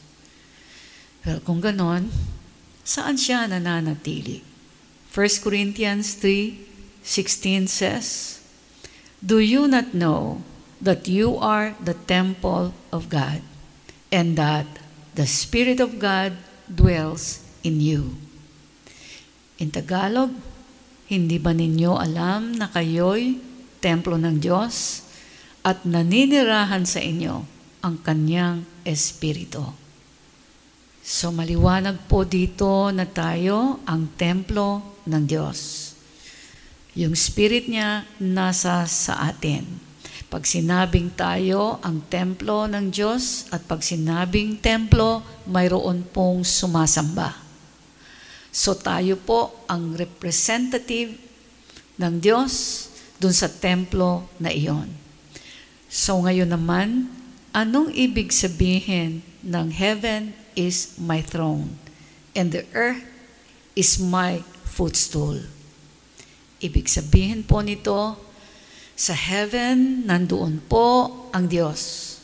[1.23, 2.09] Well, kung ganon,
[2.81, 4.41] saan siya nananatili?
[5.11, 8.07] 1 Corinthians 3:16 says,
[9.19, 10.45] Do you not know
[10.79, 13.41] that you are the temple of God
[14.13, 14.65] and that
[15.17, 16.37] the Spirit of God
[16.71, 18.15] dwells in you?
[19.57, 20.31] In Tagalog,
[21.07, 23.39] hindi ba ninyo alam na kayo'y
[23.79, 25.07] templo ng Diyos
[25.63, 27.41] at naninirahan sa inyo
[27.81, 29.63] ang kanyang Espiritu?
[31.07, 35.95] So maliwanag po dito na tayo ang templo ng Diyos.
[36.99, 39.86] Yung spirit niya nasa sa atin.
[40.27, 47.31] Pag sinabing tayo ang templo ng Diyos at pag sinabing templo, mayroon pong sumasamba.
[48.51, 51.15] So tayo po ang representative
[51.95, 52.53] ng Diyos
[53.23, 54.91] dun sa templo na iyon.
[55.87, 57.07] So ngayon naman,
[57.55, 61.79] anong ibig sabihin ng heaven is my throne
[62.35, 62.99] and the earth
[63.79, 65.39] is my footstool?
[66.59, 68.26] Ibig sabihin po nito,
[68.97, 72.17] sa heaven, nandoon po ang Diyos.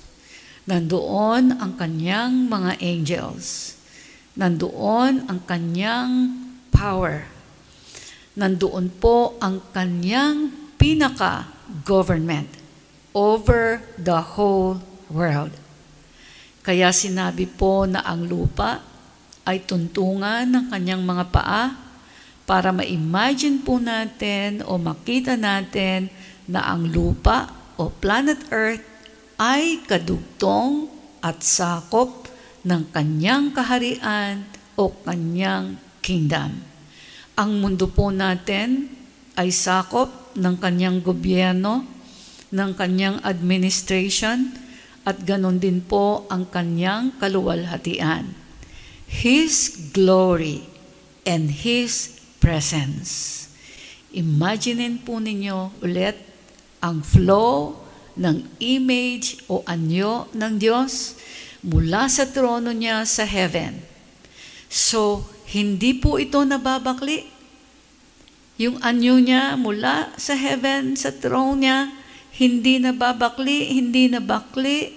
[0.66, 3.78] Nandoon ang kanyang mga angels.
[4.34, 6.34] Nandoon ang kanyang
[6.74, 7.30] power.
[8.34, 10.50] Nandoon po ang kanyang
[10.82, 12.50] pinaka-government
[13.14, 14.82] over the whole
[15.14, 15.54] world.
[16.66, 18.82] Kaya sinabi po na ang lupa
[19.46, 21.66] ay tuntungan ng kanyang mga paa
[22.50, 26.10] para ma-imagine po natin o makita natin
[26.54, 27.50] na ang lupa
[27.82, 28.86] o planet Earth
[29.42, 30.86] ay kadugtong
[31.26, 32.30] at sakop
[32.62, 34.46] ng kanyang kaharian
[34.78, 36.62] o kanyang kingdom.
[37.34, 38.94] Ang mundo po natin
[39.34, 41.82] ay sakop ng kanyang gobyerno,
[42.54, 44.54] ng kanyang administration,
[45.04, 48.30] at ganon din po ang kanyang kaluwalhatian.
[49.10, 50.64] His glory
[51.26, 53.44] and His presence.
[54.14, 56.33] Imaginein po ninyo ulit
[56.84, 57.80] ang flow
[58.20, 61.16] ng image o anyo ng Diyos
[61.64, 63.80] mula sa trono niya sa heaven.
[64.68, 67.24] So, hindi po ito nababakli.
[68.60, 71.80] Yung anyo niya mula sa heaven, sa throne niya,
[72.36, 74.94] hindi nababakli, hindi nabakli,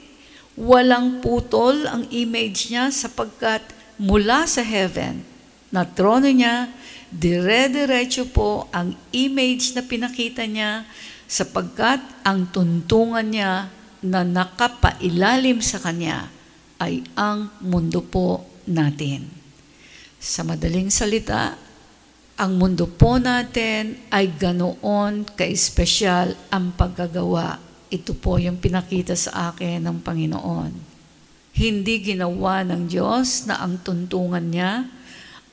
[0.56, 3.62] walang putol ang image niya sapagkat
[4.00, 5.24] mula sa heaven,
[5.72, 6.72] na trono niya,
[7.12, 10.84] dire-diretso po ang image na pinakita niya
[11.26, 13.70] sapagkat ang tuntungan niya
[14.02, 16.30] na nakapailalim sa kanya
[16.78, 19.26] ay ang mundo po natin.
[20.22, 21.58] Sa madaling salita,
[22.36, 27.56] ang mundo po natin ay ganoon ka-espesyal ang paggagawa.
[27.88, 30.72] Ito po yung pinakita sa akin ng Panginoon.
[31.56, 34.84] Hindi ginawa ng Diyos na ang tuntungan niya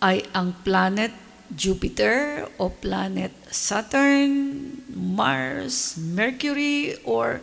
[0.04, 1.16] ay ang planet
[1.54, 4.62] Jupiter o planet Saturn,
[4.94, 7.42] Mars, Mercury, or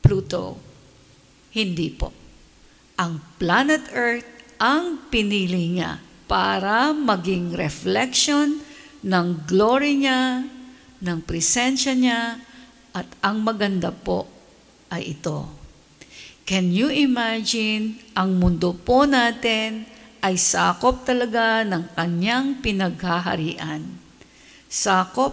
[0.00, 0.56] Pluto.
[1.52, 2.14] Hindi po.
[3.00, 4.28] Ang planet Earth
[4.60, 8.60] ang pinili niya para maging reflection
[9.00, 10.44] ng glory niya,
[11.00, 12.38] ng presensya niya,
[12.92, 14.28] at ang maganda po
[14.92, 15.48] ay ito.
[16.46, 19.89] Can you imagine ang mundo po natin
[20.20, 23.84] ay sakop talaga ng kanyang pinaghaharian.
[24.68, 25.32] Sakop,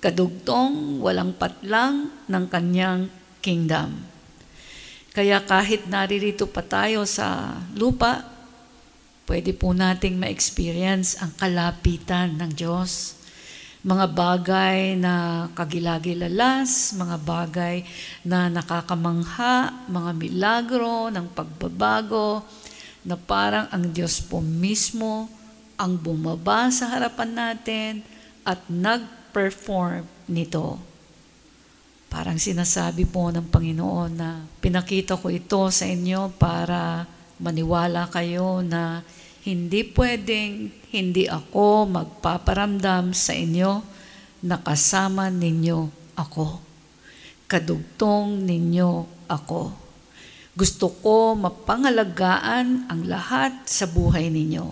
[0.00, 3.12] kadugtong, walang patlang ng kanyang
[3.44, 3.94] kingdom.
[5.12, 8.24] Kaya kahit naririto pa tayo sa lupa,
[9.28, 13.18] pwede po nating ma-experience ang kalapitan ng Diyos.
[13.84, 17.76] Mga bagay na kagilagilalas, mga bagay
[18.26, 22.42] na nakakamangha, mga milagro ng pagbabago,
[23.06, 25.30] na parang ang Diyos po mismo
[25.78, 27.92] ang bumaba sa harapan natin
[28.42, 30.80] at nag-perform nito.
[32.08, 37.04] Parang sinasabi po ng Panginoon na pinakita ko ito sa inyo para
[37.38, 39.04] maniwala kayo na
[39.46, 43.84] hindi pwedeng hindi ako magpaparamdam sa inyo
[44.42, 46.58] na kasama ninyo ako.
[47.48, 48.90] Kadugtong ninyo
[49.28, 49.87] ako.
[50.58, 54.66] Gusto ko mapangalagaan ang lahat sa buhay ninyo.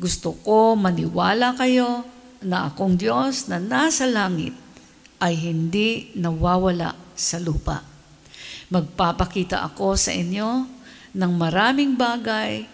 [0.00, 2.08] Gusto ko maniwala kayo
[2.40, 4.56] na akong Diyos na nasa langit
[5.20, 7.84] ay hindi nawawala sa lupa.
[8.72, 10.64] Magpapakita ako sa inyo
[11.12, 12.64] ng maraming bagay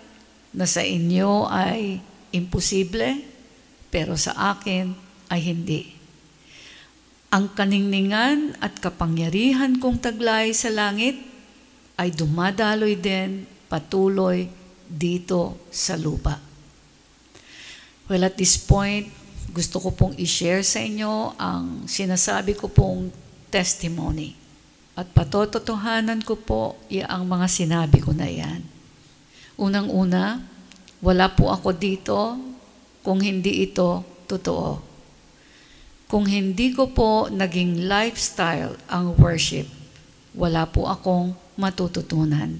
[0.55, 1.99] na sa inyo ay
[2.31, 3.27] imposible,
[3.91, 4.95] pero sa akin
[5.35, 5.83] ay hindi.
[7.35, 11.26] Ang kaningningan at kapangyarihan kong taglay sa langit
[11.97, 14.47] ay dumadaloy din patuloy
[14.87, 16.39] dito sa lupa.
[18.07, 19.11] Well, at this point,
[19.51, 23.11] gusto ko pong i-share sa inyo ang sinasabi ko pong
[23.51, 24.37] testimony.
[24.97, 26.63] At patototohanan ko po
[27.05, 28.63] ang mga sinabi ko na yan.
[29.59, 30.41] Unang-una,
[31.03, 32.37] wala po ako dito
[33.03, 34.81] kung hindi ito totoo.
[36.07, 39.67] Kung hindi ko po naging lifestyle ang worship,
[40.39, 42.55] wala po akong matututunan.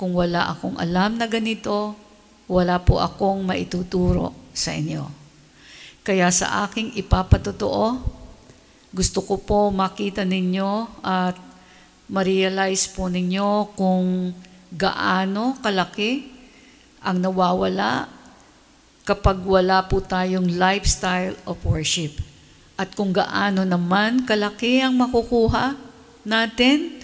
[0.00, 1.94] Kung wala akong alam na ganito,
[2.50, 5.06] wala po akong maituturo sa inyo.
[6.02, 8.02] Kaya sa aking ipapatotoo,
[8.92, 11.38] gusto ko po makita ninyo at
[12.12, 14.36] ma-realize po ninyo kung
[14.74, 16.28] gaano kalaki
[17.00, 18.10] ang nawawala
[19.02, 22.18] kapag wala po tayong lifestyle of worship.
[22.76, 25.78] At kung gaano naman kalaki ang makukuha
[26.26, 27.01] natin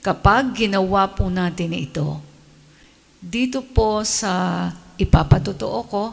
[0.00, 2.20] kapag ginawa po natin ito.
[3.20, 6.04] Dito po sa ipapatotoo ko,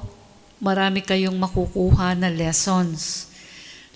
[0.59, 3.31] marami kayong makukuha na lessons.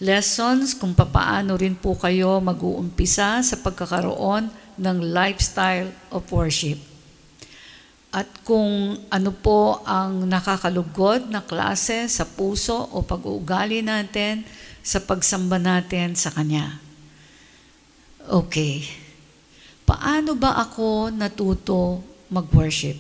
[0.02, 6.80] Lessons kung papaano rin po kayo mag-uumpisa sa pagkakaroon ng lifestyle of worship.
[8.12, 14.44] At kung ano po ang nakakalugod na klase sa puso o pag-uugali natin
[14.84, 16.82] sa pagsamba natin sa Kanya.
[18.28, 18.84] Okay.
[19.92, 22.00] Paano ba ako natuto
[22.32, 22.96] mag-worship?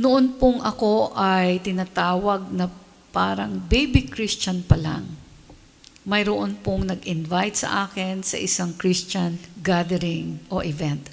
[0.00, 2.64] Noon pong ako ay tinatawag na
[3.12, 5.04] parang baby Christian pa lang.
[6.08, 11.12] Mayroon pong nag-invite sa akin sa isang Christian gathering o event.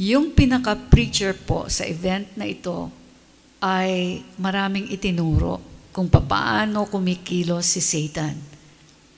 [0.00, 2.88] Yung pinaka-preacher po sa event na ito
[3.60, 5.60] ay maraming itinuro
[5.92, 8.32] kung papaano kumikilos si Satan.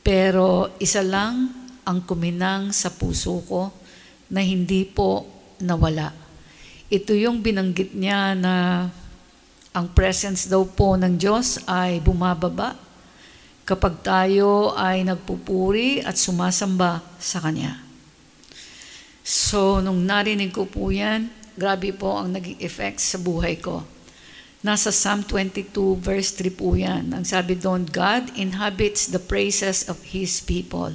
[0.02, 3.70] Pero isa lang ang kuminang sa puso ko
[4.32, 5.28] na hindi po
[5.60, 6.24] nawala
[6.94, 8.86] ito yung binanggit niya na
[9.74, 12.78] ang presence daw po ng Diyos ay bumababa
[13.66, 17.80] kapag tayo ay nagpupuri at sumasamba sa Kanya.
[19.24, 23.80] So, nung narinig ko po yan, grabe po ang naging effect sa buhay ko.
[24.60, 27.10] Nasa Psalm 22 verse 3 po yan.
[27.10, 30.92] Ang sabi doon, God inhabits the praises of His people.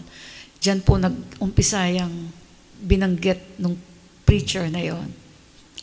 [0.60, 2.32] Diyan po nag-umpisa yung
[2.84, 3.76] binanggit ng
[4.28, 5.08] preacher na yon.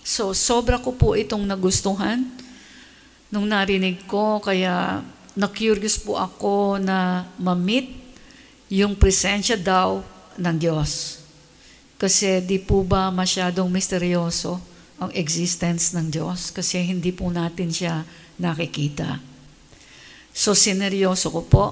[0.07, 2.23] So, sobra ko po itong nagustuhan
[3.33, 5.03] nung narinig ko, kaya
[5.35, 7.91] na-curious po ako na ma-meet
[8.71, 10.01] yung presensya daw
[10.39, 11.21] ng Diyos.
[11.97, 14.61] Kasi di po ba masyadong misteryoso
[14.97, 18.05] ang existence ng Diyos kasi hindi po natin siya
[18.41, 19.21] nakikita.
[20.37, 21.65] So, sineryoso ko po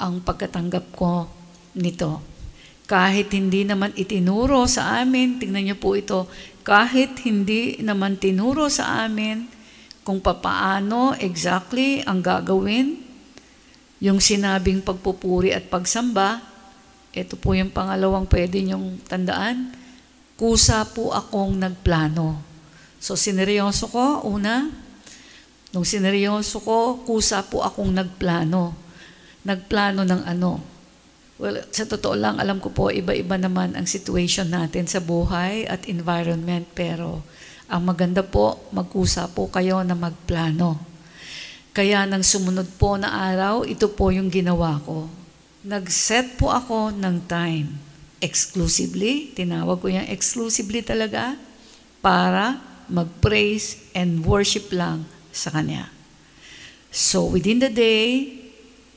[0.00, 1.28] ang pagkatanggap ko
[1.74, 2.22] nito.
[2.84, 6.28] Kahit hindi naman itinuro sa amin, tingnan niyo po ito,
[6.64, 9.48] kahit hindi naman tinuro sa amin
[10.04, 13.00] kung papaano exactly ang gagawin,
[14.04, 16.44] yung sinabing pagpupuri at pagsamba,
[17.14, 19.72] ito po yung pangalawang pwede niyong tandaan,
[20.36, 22.36] kusa po akong nagplano.
[23.00, 24.68] So sineryoso ko, una,
[25.72, 28.76] nung sineryoso ko, kusa po akong nagplano.
[29.44, 30.73] Nagplano ng ano?
[31.34, 35.90] Well, sa totoo lang, alam ko po, iba-iba naman ang situation natin sa buhay at
[35.90, 36.70] environment.
[36.78, 37.26] Pero
[37.66, 40.78] ang maganda po, mag-usa po kayo na magplano.
[41.74, 45.10] Kaya nang sumunod po na araw, ito po yung ginawa ko.
[45.66, 47.82] Nag-set po ako ng time.
[48.22, 51.34] Exclusively, tinawag ko yung exclusively talaga,
[52.04, 55.88] para mag-praise and worship lang sa Kanya.
[56.92, 58.43] So within the day,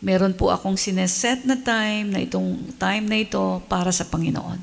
[0.01, 4.61] meron po akong sineset na time na itong time na ito para sa Panginoon.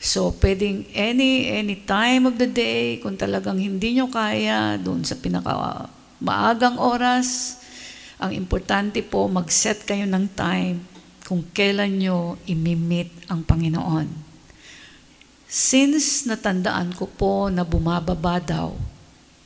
[0.00, 5.12] So, pwedeng any, any time of the day, kung talagang hindi nyo kaya, doon sa
[5.16, 5.52] pinaka
[6.20, 7.60] maagang oras,
[8.20, 10.80] ang importante po, mag-set kayo ng time
[11.24, 14.08] kung kailan nyo imimit ang Panginoon.
[15.50, 18.76] Since natandaan ko po na bumababa daw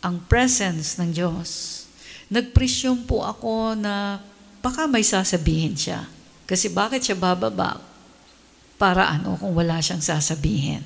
[0.03, 1.83] ang presence ng Diyos,
[2.29, 4.23] nagpresume po ako na
[4.65, 6.09] baka may sasabihin siya.
[6.49, 7.77] Kasi bakit siya bababa?
[8.81, 10.81] Para ano kung wala siyang sasabihin.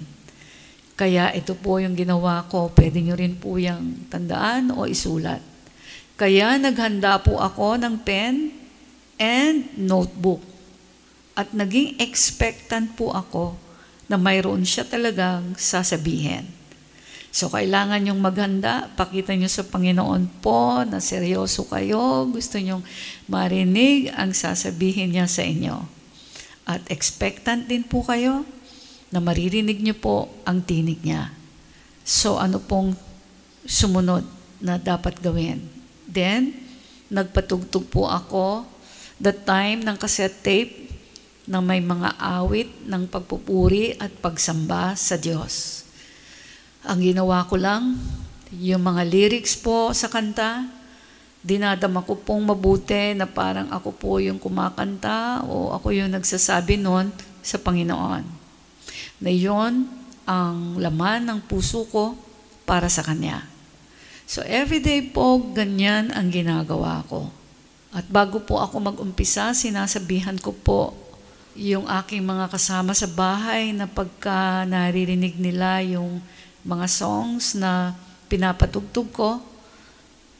[0.98, 2.74] Kaya ito po yung ginawa ko.
[2.74, 5.38] Pwede nyo rin po yung tandaan o isulat.
[6.18, 8.50] Kaya naghanda po ako ng pen
[9.14, 10.42] and notebook.
[11.38, 13.54] At naging expectant po ako
[14.10, 16.57] na mayroon siya talagang sasabihin.
[17.28, 18.88] So, kailangan yung maghanda.
[18.96, 22.24] Pakita nyo sa Panginoon po na seryoso kayo.
[22.32, 22.80] Gusto nyong
[23.28, 25.76] marinig ang sasabihin niya sa inyo.
[26.64, 28.44] At expectant din po kayo
[29.12, 30.16] na maririnig nyo po
[30.48, 31.32] ang tinig niya.
[32.04, 32.96] So, ano pong
[33.68, 34.24] sumunod
[34.64, 35.64] na dapat gawin?
[36.08, 36.56] Then,
[37.12, 38.64] nagpatugtog po ako
[39.20, 40.88] the time ng cassette tape
[41.48, 45.87] na may mga awit ng pagpupuri at pagsamba sa Diyos.
[46.86, 47.98] Ang ginawa ko lang,
[48.54, 50.62] yung mga lyrics po sa kanta,
[51.42, 57.10] dinadama ko pong mabuti na parang ako po yung kumakanta o ako yung nagsasabi noon
[57.42, 58.22] sa Panginoon.
[59.18, 59.90] Na yon
[60.28, 62.14] ang laman ng puso ko
[62.62, 63.42] para sa Kanya.
[64.28, 67.32] So everyday po, ganyan ang ginagawa ko.
[67.90, 70.92] At bago po ako mag-umpisa, sinasabihan ko po
[71.56, 76.20] yung aking mga kasama sa bahay na pagka naririnig nila yung
[76.68, 77.96] mga songs na
[78.28, 79.40] pinapatugtog ko,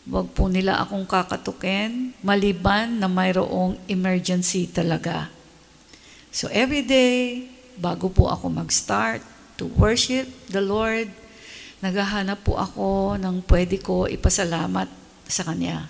[0.09, 5.33] wag po nila akong kakatukin maliban na mayroong emergency talaga.
[6.29, 7.49] So every day,
[7.81, 9.25] bago po ako mag-start
[9.57, 11.09] to worship the Lord,
[11.81, 14.89] naghahanap po ako ng pwede ko ipasalamat
[15.25, 15.89] sa Kanya.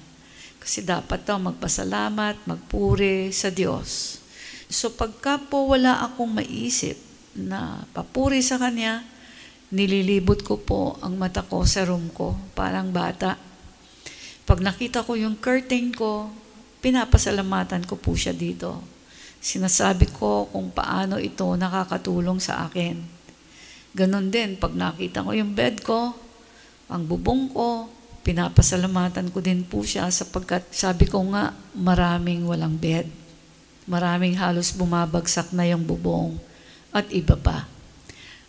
[0.63, 4.23] Kasi dapat daw magpasalamat, magpuri sa Diyos.
[4.71, 6.95] So pagka po wala akong maisip
[7.35, 9.03] na papuri sa Kanya,
[9.69, 13.37] nililibot ko po ang mata ko sa room ko, parang bata.
[14.49, 16.33] Pag nakita ko yung curtain ko,
[16.81, 18.81] pinapasalamatan ko po siya dito.
[19.39, 22.97] Sinasabi ko kung paano ito nakakatulong sa akin.
[23.93, 26.17] Ganon din, pag nakita ko yung bed ko,
[26.89, 27.93] ang bubong ko,
[28.25, 33.09] pinapasalamatan ko din po siya sapagkat sabi ko nga, maraming walang bed.
[33.89, 36.37] Maraming halos bumabagsak na yung bubong
[36.93, 37.78] at iba pa.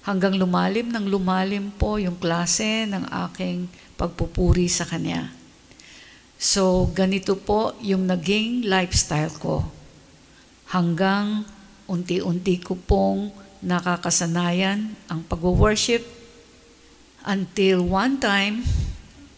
[0.04, 3.68] Hanggang lumalim ng lumalim po yung klase ng aking
[4.00, 5.32] pagpupuri sa Kanya.
[6.40, 9.68] So, ganito po yung naging lifestyle ko.
[10.72, 11.44] Hanggang
[11.84, 16.00] unti-unti ko pong nakakasanayan ang pag-worship
[17.28, 18.64] until one time,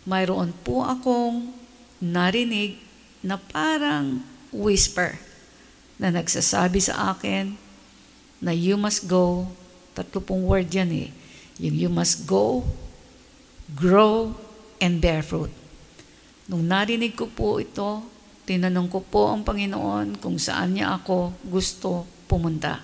[0.05, 1.49] mayroon po akong
[1.97, 2.77] narinig
[3.25, 4.21] na parang
[4.53, 5.17] whisper
[5.97, 7.57] na nagsasabi sa akin
[8.41, 9.49] na you must go,
[10.01, 11.13] tatlo pong word yan eh,
[11.61, 12.65] yung you must go,
[13.77, 14.33] grow,
[14.81, 15.53] and bear fruit.
[16.49, 18.01] Nung narinig ko po ito,
[18.49, 22.81] tinanong ko po ang Panginoon kung saan niya ako gusto pumunta.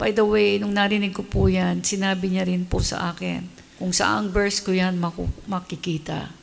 [0.00, 3.44] By the way, nung narinig ko po yan, sinabi niya rin po sa akin
[3.78, 4.98] kung saang verse ko yan
[5.46, 6.34] makikita.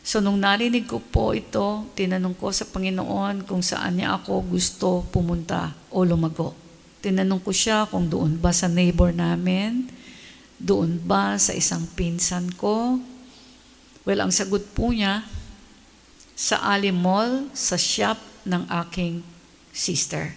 [0.00, 5.04] So nung narinig ko po ito, tinanong ko sa Panginoon kung saan niya ako gusto
[5.12, 6.69] pumunta o lumago.
[7.00, 9.88] Tinanong ko siya kung doon ba sa neighbor namin,
[10.60, 13.00] doon ba sa isang pinsan ko.
[14.04, 15.24] Well, ang sagot po niya,
[16.36, 18.16] sa Ali Mall, sa shop
[18.48, 19.20] ng aking
[19.72, 20.32] sister.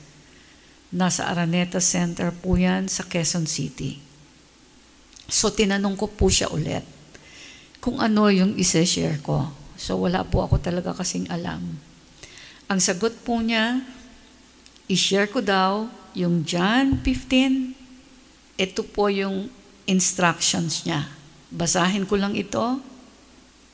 [0.91, 3.97] Nasa Araneta Center po yan sa Quezon City.
[5.31, 6.83] So tinanong ko po siya ulit
[7.79, 9.47] kung ano yung isa-share ko.
[9.79, 11.79] So wala po ako talaga kasing alam.
[12.67, 13.81] Ang sagot po niya,
[14.91, 18.57] i-share ko daw yung John 15.
[18.57, 19.49] Ito po yung
[19.89, 21.09] instructions niya.
[21.53, 22.79] Basahin ko lang ito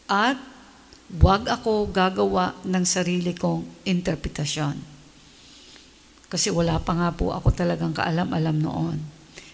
[0.09, 0.39] at
[1.19, 4.75] wag ako gagawa ng sarili kong interpretasyon.
[6.29, 8.97] Kasi wala pa nga po ako talagang kaalam-alam noon.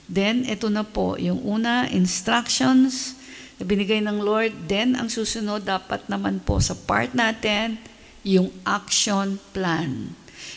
[0.05, 3.17] Then, ito na po, yung una, instructions,
[3.57, 4.67] na binigay ng Lord.
[4.67, 7.79] Then, ang susunod dapat naman po sa part natin,
[8.21, 10.11] yung action plan.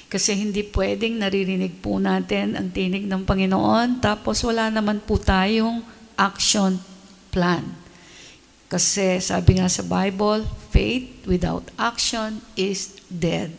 [0.08, 5.84] Kasi hindi pwedeng naririnig po natin ang tinig ng Panginoon, tapos wala naman po tayong
[6.16, 6.80] action
[7.28, 7.62] plan.
[8.68, 13.52] Kasi sabi nga sa Bible, faith without action is dead.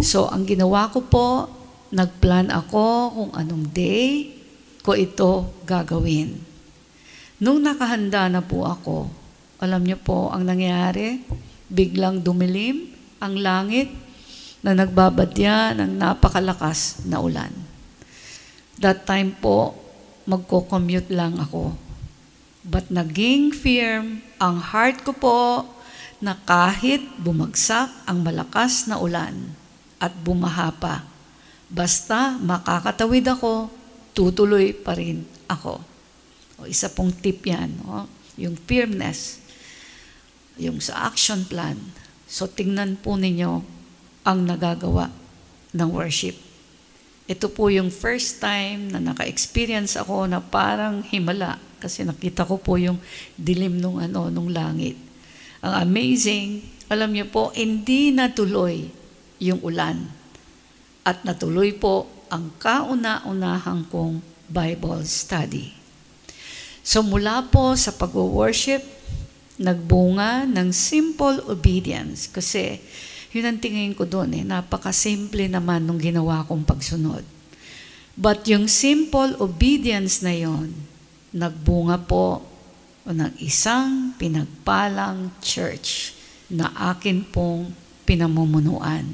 [0.00, 1.28] So, ang ginawa ko po,
[1.92, 4.34] nagplan ako kung anong day
[4.80, 6.40] ko ito gagawin.
[7.36, 9.12] Nung nakahanda na po ako,
[9.60, 11.20] alam niyo po ang nangyari,
[11.68, 13.88] biglang dumilim ang langit
[14.66, 17.54] na nagbabadya ng napakalakas na ulan.
[18.82, 19.78] That time po,
[20.26, 21.70] magko-commute lang ako.
[22.66, 25.62] But naging firm ang heart ko po
[26.18, 29.54] na kahit bumagsak ang malakas na ulan
[30.02, 31.06] at bumaha pa,
[31.70, 33.70] basta makakatawid ako,
[34.18, 35.78] tutuloy pa rin ako.
[36.58, 38.10] O isa pong tip yan, no?
[38.34, 39.38] yung firmness,
[40.58, 41.78] yung sa action plan.
[42.26, 43.75] So tingnan po ninyo
[44.26, 45.14] ang nagagawa
[45.70, 46.34] ng worship.
[47.30, 52.74] Ito po yung first time na naka-experience ako na parang himala kasi nakita ko po
[52.74, 52.98] yung
[53.38, 54.98] dilim nung ano nung langit.
[55.62, 58.86] Ang amazing, alam niyo po, hindi natuloy
[59.42, 60.06] yung ulan.
[61.06, 65.74] At natuloy po ang kauna-unahang kong Bible study.
[66.86, 68.82] So mula po sa pag-worship,
[69.58, 72.30] nagbunga ng simple obedience.
[72.30, 72.78] Kasi
[73.34, 77.24] yun ang tingin ko doon eh, napakasimple naman nung ginawa kong pagsunod.
[78.16, 80.72] But yung simple obedience na yon,
[81.36, 82.40] nagbunga po
[83.04, 86.16] ng isang pinagpalang church
[86.48, 87.70] na akin pong
[88.08, 89.04] pinamumunuan.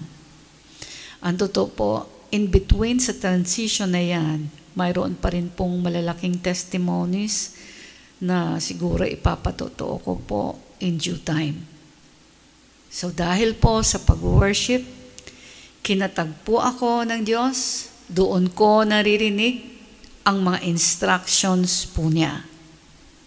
[1.24, 1.92] Ang totoo po,
[2.30, 4.48] in between sa transition na yan,
[4.78, 7.56] mayroon pa rin pong malalaking testimonies
[8.22, 10.42] na siguro ipapatotoo ko po
[10.78, 11.72] in due time.
[12.93, 14.84] So dahil po sa pag-worship,
[15.80, 19.64] kinatagpo ako ng Diyos, doon ko naririnig
[20.28, 22.45] ang mga instructions po niya.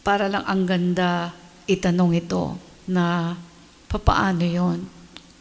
[0.05, 1.33] Para lang ang ganda
[1.65, 2.53] itanong ito
[2.85, 3.33] na
[3.89, 4.85] papaano yon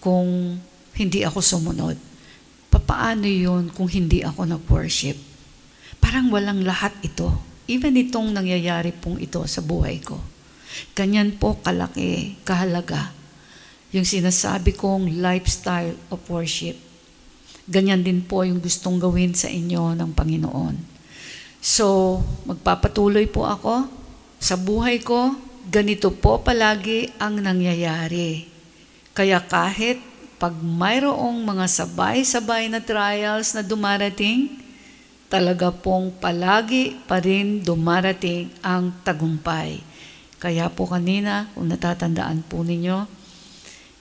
[0.01, 0.57] kung
[0.97, 2.01] hindi ako sumunod?
[2.72, 5.20] Papaano yon kung hindi ako nag-worship?
[6.01, 7.29] Parang walang lahat ito.
[7.68, 10.16] Even itong nangyayari pong ito sa buhay ko.
[10.97, 13.24] Ganyan po kalaki, kahalaga.
[13.95, 16.74] Yung sinasabi kong lifestyle of worship.
[17.70, 20.74] Ganyan din po yung gustong gawin sa inyo ng Panginoon.
[21.62, 23.86] So, magpapatuloy po ako
[24.42, 25.38] sa buhay ko.
[25.70, 28.51] Ganito po palagi ang nangyayari.
[29.14, 30.03] Kaya kahit
[30.42, 34.61] pag mayroong mga sabay-sabay na trials na dumarating,
[35.30, 39.80] talaga pong palagi pa rin dumarating ang tagumpay.
[40.36, 43.24] Kaya po kanina, kung natatandaan po ninyo,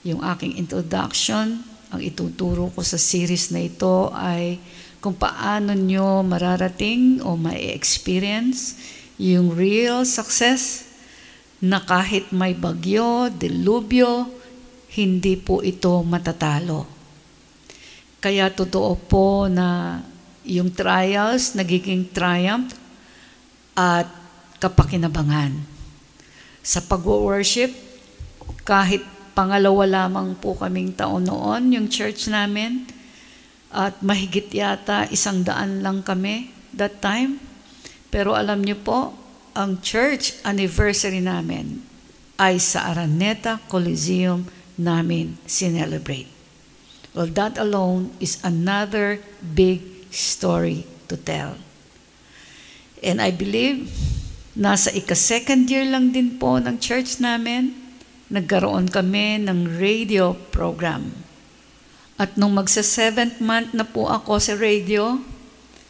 [0.03, 4.59] yung aking introduction, ang ituturo ko sa series na ito ay
[4.99, 8.79] kung paano nyo mararating o ma-experience
[9.19, 10.87] yung real success
[11.63, 14.27] na kahit may bagyo, delubyo,
[14.95, 16.83] hindi po ito matatalo.
[18.19, 19.99] Kaya totoo po na
[20.43, 22.75] yung trials nagiging triumph
[23.75, 24.07] at
[24.59, 25.55] kapakinabangan.
[26.63, 27.71] Sa pag-worship,
[28.63, 32.85] kahit Pangalawa lamang po kaming taon noon, yung church namin.
[33.73, 37.41] At mahigit yata isang daan lang kami that time.
[38.13, 39.13] Pero alam niyo po,
[39.57, 41.81] ang church anniversary namin
[42.37, 44.45] ay sa Araneta Coliseum
[44.77, 46.29] namin sinelebrate.
[47.13, 51.61] Well, that alone is another big story to tell.
[53.05, 53.89] And I believe,
[54.57, 57.82] nasa ika-second year lang din po ng church namin,
[58.33, 61.05] nagkaroon kami ng radio program.
[62.17, 65.21] At nung magsa seventh month na po ako sa radio,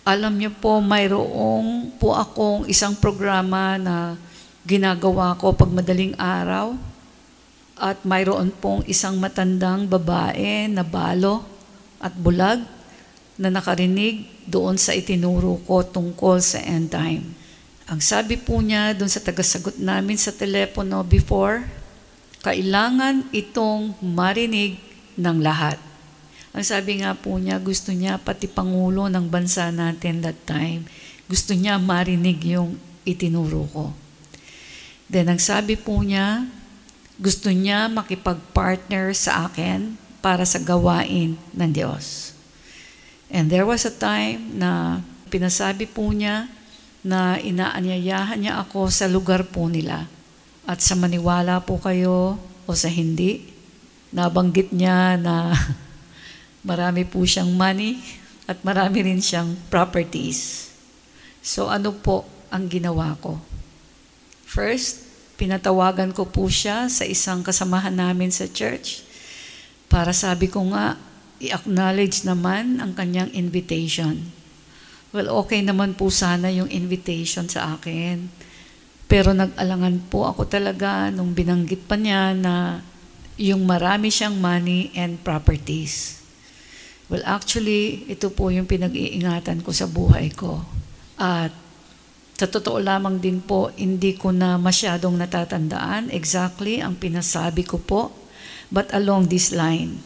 [0.04, 4.20] alam niyo po, mayroong po akong isang programa na
[4.68, 6.76] ginagawa ko pag madaling araw.
[7.80, 11.48] At mayroon pong isang matandang babae na balo
[12.04, 12.60] at bulag
[13.40, 17.24] na nakarinig doon sa itinuro ko tungkol sa end time.
[17.88, 21.83] Ang sabi po niya doon sa tagasagot namin sa telepono before,
[22.44, 24.76] kailangan itong marinig
[25.16, 25.80] ng lahat.
[26.52, 30.84] Ang sabi nga po niya, gusto niya pati Pangulo ng bansa natin that time,
[31.26, 32.76] gusto niya marinig yung
[33.08, 33.86] itinuro ko.
[35.08, 36.44] Then ang sabi po niya,
[37.16, 42.36] gusto niya makipag-partner sa akin para sa gawain ng Diyos.
[43.32, 45.00] And there was a time na
[45.32, 46.52] pinasabi po niya
[47.08, 50.12] na inaanyayahan niya ako sa lugar po nila
[50.64, 53.44] at sa maniwala po kayo o sa hindi,
[54.16, 55.52] nabanggit niya na
[56.70, 58.00] marami po siyang money
[58.48, 60.72] at marami rin siyang properties.
[61.44, 63.40] So ano po ang ginawa ko?
[64.48, 65.04] First,
[65.36, 69.04] pinatawagan ko po siya sa isang kasamahan namin sa church
[69.92, 70.96] para sabi ko nga,
[71.44, 74.24] i-acknowledge naman ang kanyang invitation.
[75.12, 78.32] Well, okay naman po sana yung invitation sa akin.
[79.14, 82.82] Pero nag-alangan po ako talaga nung binanggit pa niya na
[83.38, 86.18] yung marami siyang money and properties.
[87.14, 90.66] Well, actually, ito po yung pinag-iingatan ko sa buhay ko.
[91.22, 91.54] At
[92.34, 98.10] sa totoo lamang din po, hindi ko na masyadong natatandaan exactly ang pinasabi ko po.
[98.74, 100.02] But along this line,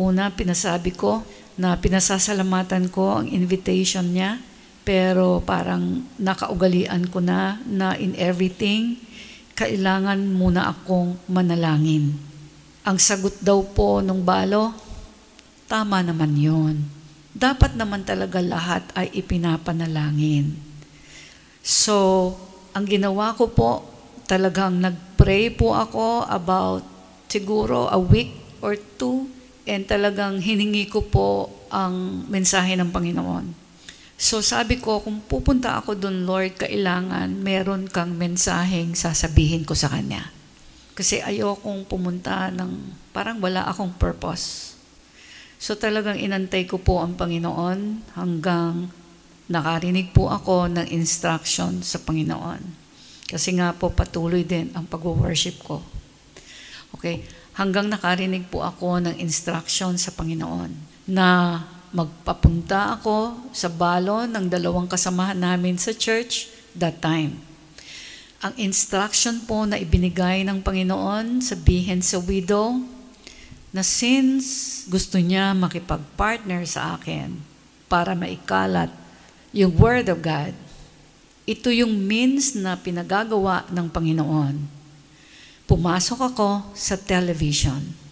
[0.00, 1.28] una, pinasabi ko
[1.60, 4.40] na pinasasalamatan ko ang invitation niya
[4.84, 9.00] pero parang nakaugalian ko na na in everything,
[9.56, 12.12] kailangan muna akong manalangin.
[12.84, 14.76] Ang sagot daw po nung balo,
[15.64, 16.76] tama naman yon.
[17.32, 20.54] Dapat naman talaga lahat ay ipinapanalangin.
[21.64, 22.30] So,
[22.76, 23.88] ang ginawa ko po,
[24.28, 26.84] talagang nag-pray po ako about
[27.26, 29.26] siguro a week or two
[29.64, 33.63] and talagang hiningi ko po ang mensahe ng Panginoon.
[34.24, 39.92] So sabi ko, kung pupunta ako doon, Lord, kailangan meron kang mensaheng sasabihin ko sa
[39.92, 40.32] Kanya.
[40.96, 42.72] Kasi ayokong pumunta ng
[43.12, 44.72] parang wala akong purpose.
[45.60, 48.88] So talagang inantay ko po ang Panginoon hanggang
[49.52, 52.64] nakarinig po ako ng instruction sa Panginoon.
[53.28, 55.84] Kasi nga po patuloy din ang pag-worship ko.
[56.96, 57.28] Okay,
[57.60, 60.72] hanggang nakarinig po ako ng instruction sa Panginoon
[61.12, 61.60] na
[61.94, 67.38] magpapunta ako sa balon ng dalawang kasamahan namin sa church that time.
[68.42, 72.82] Ang instruction po na ibinigay ng Panginoon, sabihin sa widow,
[73.70, 77.38] na since gusto niya makipag-partner sa akin
[77.86, 78.90] para maikalat
[79.54, 80.50] yung Word of God.
[81.46, 84.54] Ito yung means na pinagagawa ng Panginoon.
[85.70, 88.03] Pumasok ako sa television.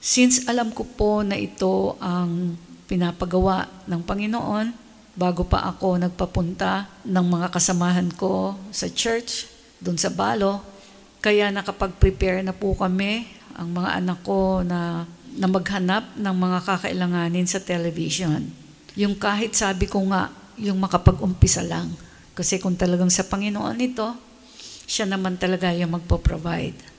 [0.00, 2.56] Since alam ko po na ito ang
[2.88, 4.66] pinapagawa ng Panginoon,
[5.12, 9.44] bago pa ako nagpapunta ng mga kasamahan ko sa church,
[9.76, 10.64] doon sa Balo,
[11.20, 13.28] kaya nakapag-prepare na po kami,
[13.60, 15.04] ang mga anak ko na,
[15.36, 18.48] na maghanap ng mga kakailanganin sa television.
[18.96, 21.92] Yung kahit sabi ko nga, yung makapag-umpisa lang.
[22.32, 24.08] Kasi kung talagang sa Panginoon ito,
[24.88, 26.89] siya naman talaga yung magpo-provide.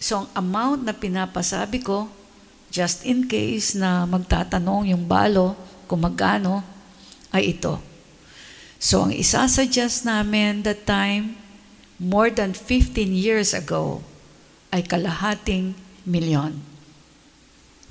[0.00, 2.08] So, ang amount na pinapasabi ko,
[2.72, 5.52] just in case na magtatanong yung balo
[5.84, 6.64] kung magkano,
[7.28, 7.76] ay ito.
[8.80, 11.36] So, ang isasuggest namin that time,
[12.00, 14.00] more than 15 years ago
[14.72, 15.76] ay kalahating
[16.08, 16.56] milyon.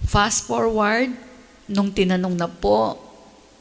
[0.09, 1.13] Fast forward,
[1.69, 2.97] nung tinanong na po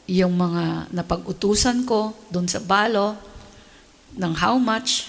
[0.09, 3.13] yung mga napag-utusan ko doon sa balo
[4.17, 5.05] ng how much,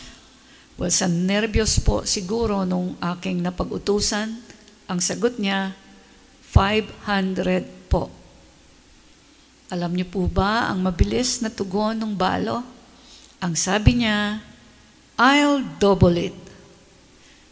[0.80, 4.32] well, sa nervyos po siguro nung aking napag-utusan,
[4.88, 5.76] ang sagot niya,
[6.56, 8.08] 500 po.
[9.68, 12.64] Alam niyo po ba ang mabilis na tugon ng balo?
[13.44, 14.40] Ang sabi niya,
[15.20, 16.34] I'll double it.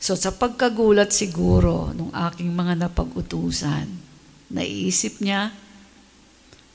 [0.00, 3.86] So sa pagkagulat siguro nung aking mga napag-utusan,
[4.48, 5.52] naiisip niya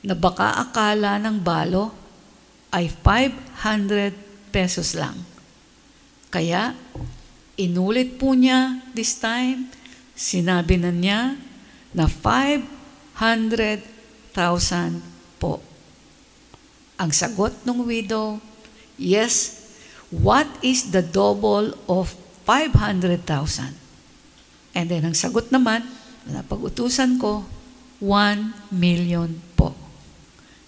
[0.05, 1.89] na baka akala ng balo
[2.69, 5.32] ay 500 pesos lang.
[6.33, 6.73] Kaya,
[7.53, 9.69] inulit po niya this time,
[10.17, 11.37] sinabi na niya
[11.93, 13.85] na 500,000
[15.37, 15.61] po.
[16.97, 18.41] Ang sagot ng widow,
[18.97, 19.63] yes,
[20.13, 22.13] What is the double of
[22.45, 23.17] 500,000?
[24.77, 25.89] And then ang sagot naman,
[26.29, 27.49] na pag-utusan ko,
[27.97, 29.73] 1 million po.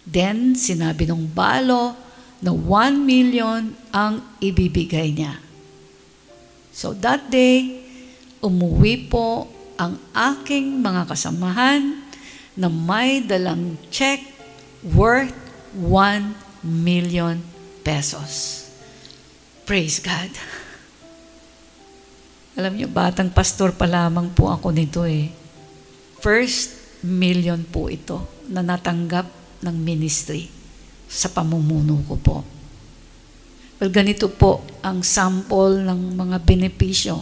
[0.02, 1.94] Then sinabi ng balo
[2.42, 5.38] na 1 million ang ibibigay niya.
[6.76, 7.88] So that day,
[8.44, 9.48] umuwi po
[9.80, 12.04] ang aking mga kasamahan
[12.60, 14.20] na may dalang check
[14.84, 15.32] worth
[15.72, 16.36] 1
[16.68, 17.40] million
[17.80, 18.68] pesos.
[19.64, 20.28] Praise God.
[22.60, 25.32] Alam niyo, batang pastor pa lamang po ako nito eh.
[26.20, 29.32] First million po ito na natanggap
[29.64, 30.52] ng ministry
[31.08, 32.55] sa pamumuno ko po.
[33.76, 37.20] Well, ganito po ang sample ng mga benepisyo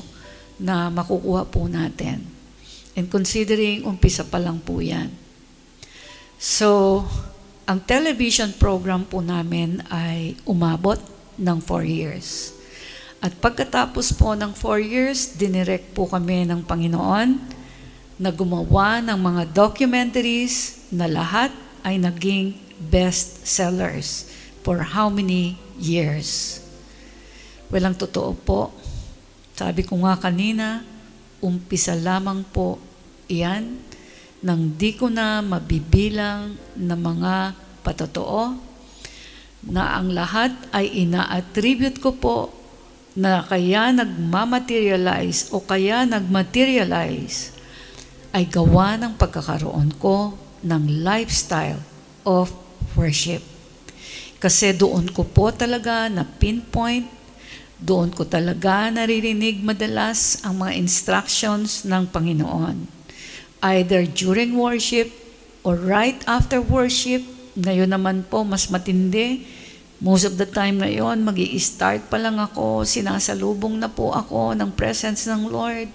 [0.61, 2.21] na makukuha po natin.
[2.93, 5.09] And considering umpisa pa lang po yan.
[6.37, 7.01] So,
[7.65, 11.01] ang television program po namin ay umabot
[11.41, 12.53] ng 4 years.
[13.17, 17.39] At pagkatapos po ng 4 years, dinirect po kami ng Panginoon
[18.21, 21.49] na gumawa ng mga documentaries na lahat
[21.81, 24.29] ay naging best sellers
[24.61, 26.61] for how many years.
[27.73, 28.73] Walang totoo po.
[29.53, 30.81] Sabi ko nga kanina,
[31.43, 32.79] umpisa lamang po
[33.29, 33.79] iyan
[34.43, 38.59] nang di ko na mabibilang na mga patotoo
[39.63, 42.37] na ang lahat ay ina-attribute ko po
[43.15, 47.55] na kaya nagmamaterialize o kaya nagmaterialize
[48.35, 51.79] ay gawa ng pagkakaroon ko ng lifestyle
[52.27, 52.51] of
[52.97, 53.52] worship.
[54.43, 57.07] Kasi doon ko po talaga na pinpoint,
[57.79, 62.83] doon ko talaga naririnig madalas ang mga instructions ng Panginoon.
[63.63, 65.07] Either during worship
[65.63, 67.23] or right after worship,
[67.55, 69.47] ngayon naman po, mas matindi.
[70.03, 74.75] Most of the time ngayon, mag start pa lang ako, sinasalubong na po ako ng
[74.75, 75.87] presence ng Lord.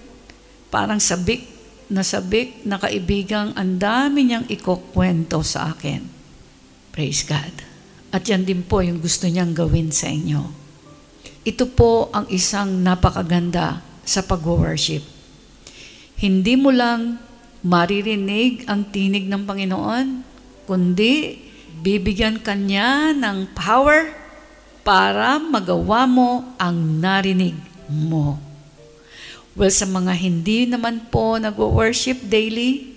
[0.73, 1.45] Parang sabik
[1.85, 6.01] na sabik na kaibigang ang dami niyang ikukwento sa akin.
[6.89, 7.68] Praise God.
[8.09, 10.41] At yan din po yung gusto niyang gawin sa inyo.
[11.45, 15.05] Ito po ang isang napakaganda sa pag-worship.
[16.17, 17.21] Hindi mo lang
[17.61, 20.07] maririnig ang tinig ng Panginoon,
[20.65, 21.37] kundi
[21.79, 24.11] bibigyan kanya ng power
[24.81, 27.55] para magawa mo ang narinig
[27.87, 28.41] mo.
[29.53, 32.95] Well, sa mga hindi naman po nag-worship daily,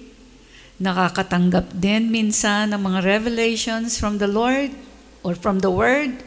[0.81, 4.73] nakakatanggap din minsan ng mga revelations from the Lord
[5.23, 6.23] or from the Word,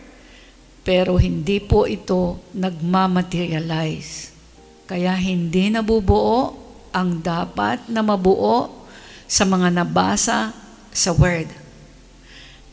[0.88, 4.32] pero hindi po ito nagmamaterialize.
[4.88, 6.56] Kaya hindi nabubuo
[6.96, 8.72] ang dapat na mabuo
[9.28, 10.56] sa mga nabasa
[10.96, 11.52] sa Word.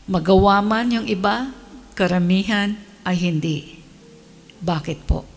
[0.07, 1.51] Magawa man yung iba,
[1.95, 3.79] karamihan ay hindi.
[4.63, 5.27] Bakit po?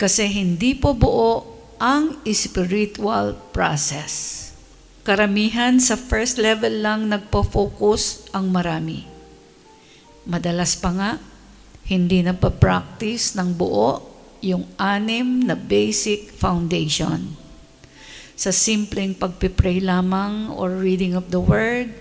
[0.00, 1.44] Kasi hindi po buo
[1.76, 4.44] ang spiritual process.
[5.04, 9.13] Karamihan sa first level lang nagpo-focus ang marami.
[10.24, 11.12] Madalas pa nga,
[11.84, 14.00] hindi na pa-practice ng buo
[14.40, 17.36] yung anim na basic foundation.
[18.32, 21.92] Sa simpleng pagpipray lamang or reading of the Word,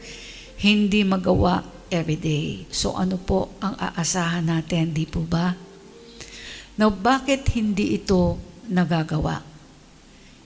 [0.64, 2.64] hindi magawa everyday.
[2.72, 5.56] So ano po ang aasahan natin, di po ba?
[6.80, 9.46] Now, bakit hindi ito nagagawa?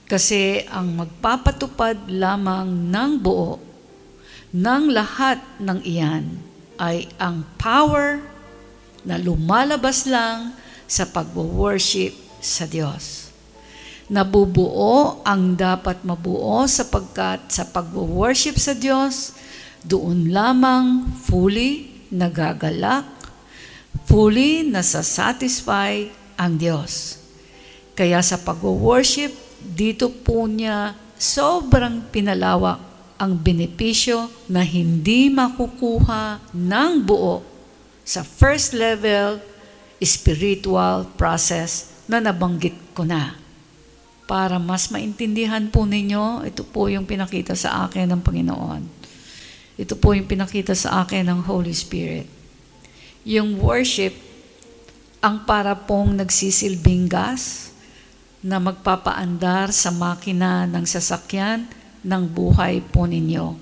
[0.04, 3.60] Kasi ang magpapatupad lamang ng buo
[4.52, 6.47] ng lahat ng iyan
[6.78, 8.22] ay ang power
[9.02, 10.54] na lumalabas lang
[10.88, 13.28] sa pag-worship sa Diyos.
[14.08, 19.36] Nabubuo ang dapat mabuo sapagkat sa pag-worship sa Diyos,
[19.84, 23.04] doon lamang fully nagagalak,
[24.08, 26.08] fully nasa-satisfy
[26.40, 27.20] ang Diyos.
[27.92, 32.87] Kaya sa pag-worship, dito po niya sobrang pinalawak
[33.18, 37.42] ang benepisyo na hindi makukuha ng buo
[38.06, 39.42] sa first level
[39.98, 43.34] spiritual process na nabanggit ko na.
[44.30, 48.82] Para mas maintindihan po ninyo, ito po yung pinakita sa akin ng Panginoon.
[49.74, 52.30] Ito po yung pinakita sa akin ng Holy Spirit.
[53.26, 54.14] Yung worship,
[55.18, 57.68] ang para pong nagsisilbing gas,
[58.38, 61.66] na magpapaandar sa makina ng sasakyan
[62.04, 63.58] ng buhay po ninyo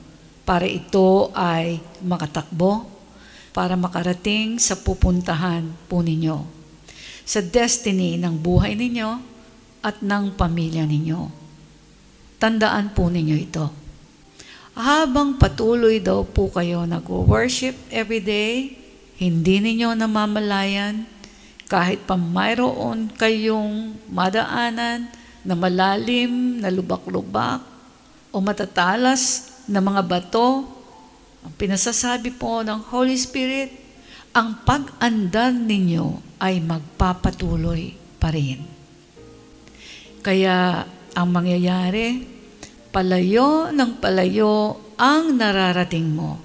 [0.46, 2.86] para ito ay makatakbo,
[3.50, 6.44] para makarating sa pupuntahan po ninyo,
[7.26, 9.10] sa destiny ng buhay ninyo
[9.82, 11.20] at ng pamilya ninyo.
[12.38, 13.66] Tandaan po ninyo ito.
[14.76, 18.76] Habang patuloy daw po kayo nag-worship every day,
[19.16, 21.08] hindi ninyo namamalayan
[21.66, 25.10] kahit pa mayroon kayong madaanan
[25.42, 27.75] na malalim na lubak-lubak
[28.36, 30.68] o matatalas na mga bato,
[31.40, 33.72] ang pinasasabi po ng Holy Spirit,
[34.36, 38.60] ang pag-andar ninyo ay magpapatuloy pa rin.
[40.20, 40.84] Kaya
[41.16, 42.28] ang mangyayari,
[42.92, 46.36] palayo ng palayo ang nararating mo.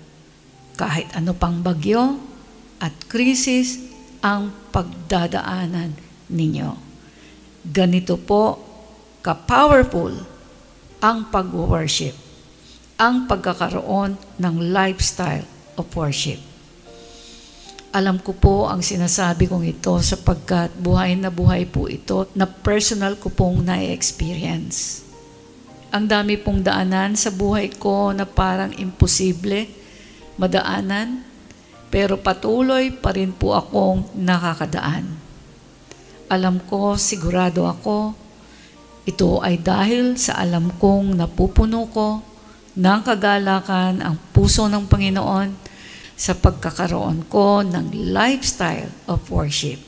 [0.80, 2.16] Kahit ano pang bagyo
[2.80, 3.84] at krisis
[4.24, 5.92] ang pagdadaanan
[6.32, 6.72] ninyo.
[7.68, 8.56] Ganito po
[9.20, 10.31] ka-powerful
[11.02, 12.14] ang pag-worship,
[13.02, 16.38] ang pagkakaroon ng lifestyle of worship.
[17.92, 23.18] Alam ko po ang sinasabi kong ito sapagkat buhay na buhay po ito na personal
[23.18, 25.02] ko pong na-experience.
[25.92, 29.68] Ang dami pong daanan sa buhay ko na parang imposible
[30.40, 31.26] madaanan
[31.92, 35.18] pero patuloy pa rin po akong nakakadaan.
[36.32, 38.16] Alam ko, sigurado ako,
[39.02, 42.22] ito ay dahil sa alam kong napupuno ko
[42.78, 45.50] ng kagalakan ang puso ng Panginoon
[46.14, 49.82] sa pagkakaroon ko ng lifestyle of worship.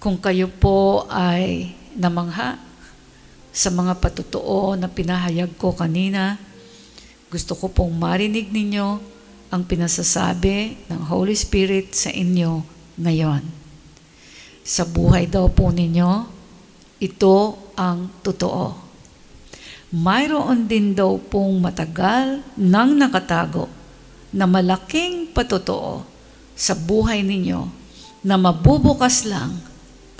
[0.00, 2.56] Kung kayo po ay namangha
[3.52, 6.40] sa mga patutuo na pinahayag ko kanina,
[7.28, 8.88] gusto ko pong marinig ninyo
[9.52, 12.64] ang pinasasabi ng Holy Spirit sa inyo
[12.96, 13.44] ngayon.
[14.64, 16.26] Sa buhay daw po ninyo,
[17.02, 17.36] ito
[17.80, 18.76] ang totoo.
[19.96, 23.66] Mayroon din daw pong matagal nang nakatago
[24.30, 26.04] na malaking patotoo
[26.54, 27.66] sa buhay ninyo
[28.20, 29.56] na mabubukas lang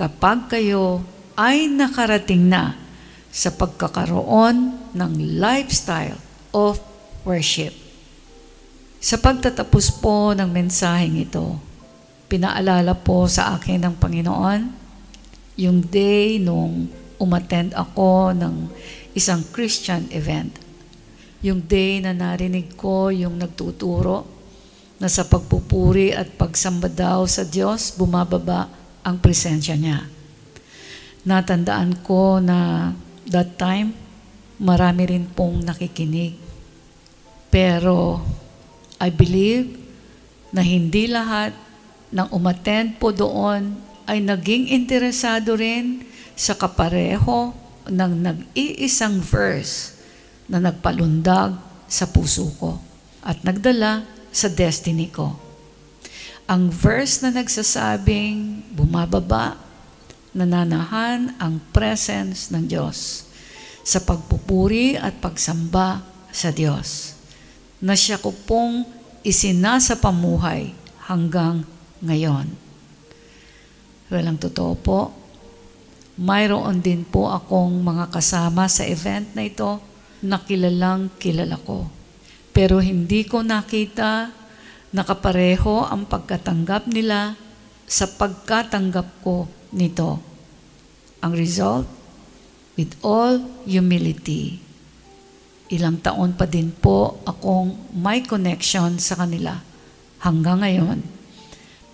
[0.01, 1.05] kapag kayo
[1.37, 2.75] ay nakarating na
[3.31, 6.19] sa pagkakaroon ng lifestyle
[6.51, 6.83] of
[7.23, 7.77] worship.
[8.99, 11.57] Sa pagtatapos po ng mensaheng ito,
[12.27, 14.61] pinaalala po sa akin ng Panginoon
[15.57, 16.91] yung day nung
[17.21, 18.55] umattend ako ng
[19.13, 20.57] isang Christian event.
[21.45, 24.25] Yung day na narinig ko yung nagtuturo
[25.01, 28.69] na sa pagpupuri at pagsamba daw sa Diyos, bumababa
[29.01, 30.05] ang presensya niya.
[31.25, 32.93] Natandaan ko na
[33.29, 33.97] that time,
[34.61, 36.37] marami rin pong nakikinig.
[37.49, 38.21] Pero
[39.01, 39.81] I believe
[40.53, 41.57] na hindi lahat
[42.13, 43.73] ng umattend po doon
[44.05, 46.03] ay naging interesado rin
[46.41, 47.53] sa kapareho
[47.85, 49.93] ng nag-iisang verse
[50.49, 52.81] na nagpalundag sa puso ko
[53.21, 55.37] at nagdala sa destiny ko.
[56.49, 59.61] Ang verse na nagsasabing bumababa,
[60.33, 63.29] nananahan ang presence ng Diyos
[63.85, 66.01] sa pagpupuri at pagsamba
[66.33, 67.21] sa Diyos
[67.85, 68.89] na siya ko pong
[69.21, 70.73] isinasa pamuhay
[71.05, 71.69] hanggang
[72.01, 72.49] ngayon.
[74.09, 75.20] Walang totoo po,
[76.21, 79.81] mayroon din po akong mga kasama sa event na ito
[80.21, 81.89] na kilalang kilala ko.
[82.53, 84.29] Pero hindi ko nakita
[84.93, 87.41] nakapareho ang pagkatanggap nila
[87.89, 90.21] sa pagkatanggap ko nito.
[91.25, 91.89] Ang result,
[92.77, 94.61] with all humility,
[95.73, 99.57] ilang taon pa din po akong may connection sa kanila
[100.21, 101.01] hanggang ngayon.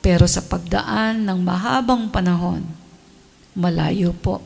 [0.02, 2.85] Pero sa pagdaan ng mahabang panahon,
[3.56, 4.44] malayo po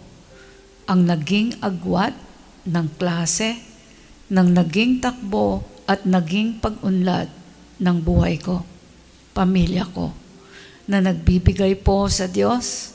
[0.86, 2.14] ang naging agwat
[2.66, 3.58] ng klase,
[4.30, 7.26] ng naging takbo at naging pag-unlad
[7.82, 8.62] ng buhay ko,
[9.34, 10.14] pamilya ko
[10.86, 12.94] na nagbibigay po sa Diyos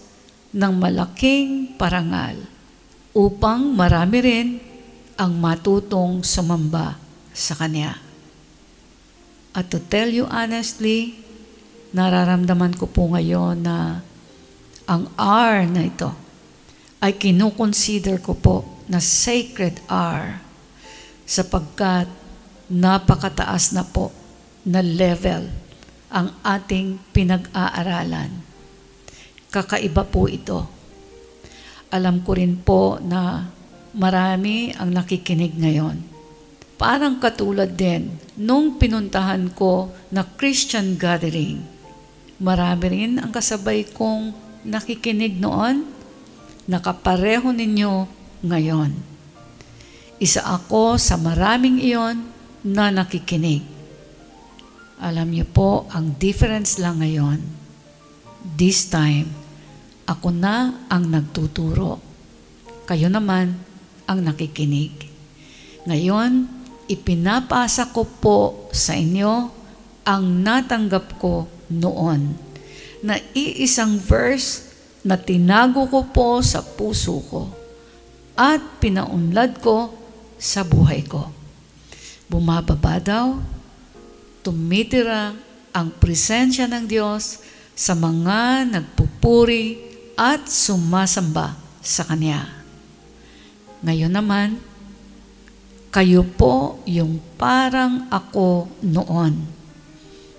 [0.56, 2.40] ng malaking parangal
[3.16, 4.48] upang marami rin
[5.16, 7.00] ang matutong sumamba
[7.32, 7.96] sa Kanya.
[9.56, 11.16] At to tell you honestly,
[11.96, 14.04] nararamdaman ko po ngayon na
[14.86, 16.14] ang R na ito
[17.02, 20.42] ay kinukonsider ko po na sacred R
[21.26, 22.06] sapagkat
[22.70, 24.14] napakataas na po
[24.66, 25.50] na level
[26.10, 28.30] ang ating pinag-aaralan.
[29.50, 30.70] Kakaiba po ito.
[31.94, 33.50] Alam ko rin po na
[33.94, 35.98] marami ang nakikinig ngayon.
[36.76, 41.64] Parang katulad din nung pinuntahan ko na Christian gathering.
[42.36, 45.86] Marami rin ang kasabay kong nakikinig noon,
[46.66, 48.10] nakapareho ninyo
[48.42, 48.92] ngayon.
[50.18, 52.26] Isa ako sa maraming iyon
[52.66, 53.62] na nakikinig.
[54.98, 57.38] Alam niyo po, ang difference lang ngayon,
[58.58, 59.30] this time,
[60.10, 62.02] ako na ang nagtuturo.
[62.90, 63.54] Kayo naman
[64.10, 64.94] ang nakikinig.
[65.86, 66.50] Ngayon,
[66.90, 69.52] ipinapasa ko po sa inyo
[70.06, 72.45] ang natanggap ko noon
[73.06, 74.74] na iisang verse
[75.06, 77.54] na tinago ko po sa puso ko
[78.34, 79.94] at pinaunlad ko
[80.42, 81.30] sa buhay ko.
[82.26, 83.38] Bumababa daw
[84.42, 85.38] tumitira
[85.70, 87.46] ang presensya ng Diyos
[87.78, 89.78] sa mga nagpupuri
[90.18, 91.54] at sumasamba
[91.86, 92.50] sa Kanya.
[93.86, 94.58] Ngayon naman,
[95.94, 99.46] kayo po yung parang ako noon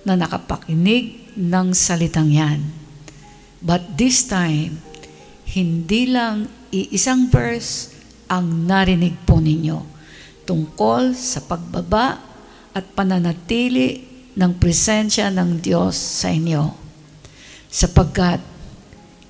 [0.02, 2.64] na nakapakinig ng salitang yan.
[3.60, 4.80] But this time,
[5.52, 7.92] hindi lang iisang verse
[8.26, 9.78] ang narinig po ninyo
[10.48, 12.18] tungkol sa pagbaba
[12.72, 14.04] at pananatili
[14.36, 16.72] ng presensya ng Diyos sa inyo.
[17.72, 18.40] Sapagkat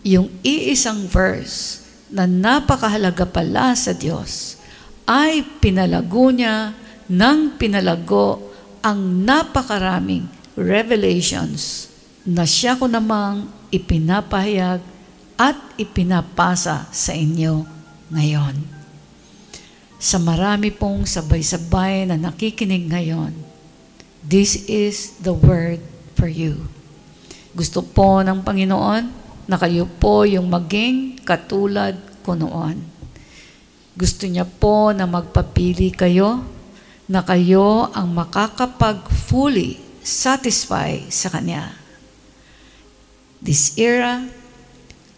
[0.06, 4.58] yung iisang verse na napakahalaga pala sa Diyos
[5.06, 6.74] ay pinalago niya
[7.06, 8.50] ng pinalago
[8.82, 10.26] ang napakaraming
[10.58, 11.90] revelations
[12.26, 14.82] na siya ko namang ipinapahayag
[15.38, 17.62] at ipinapasa sa inyo
[18.10, 18.76] ngayon
[19.96, 23.32] sa marami pong sabay-sabay na nakikinig ngayon,
[24.20, 25.80] this is the word
[26.12, 26.68] for you.
[27.56, 29.08] Gusto po ng Panginoon
[29.48, 32.76] na kayo po yung maging katulad ko noon.
[33.96, 36.44] Gusto niya po na magpapili kayo
[37.08, 41.85] na kayo ang makakapag fully satisfy sa Kanya.
[43.40, 44.24] This era,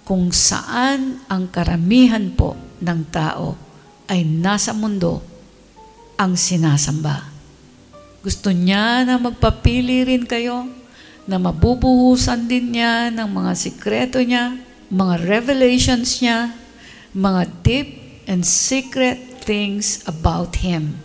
[0.08, 3.54] kung saan ang karamihan po ng tao
[4.08, 5.20] ay nasa mundo
[6.16, 7.28] ang sinasamba.
[8.24, 10.66] Gusto niya na magpapili rin kayo
[11.28, 14.56] na mabubuhusan din niya ng mga sikreto niya,
[14.88, 16.56] mga revelations niya,
[17.12, 17.88] mga deep
[18.24, 20.98] and secret things about Him.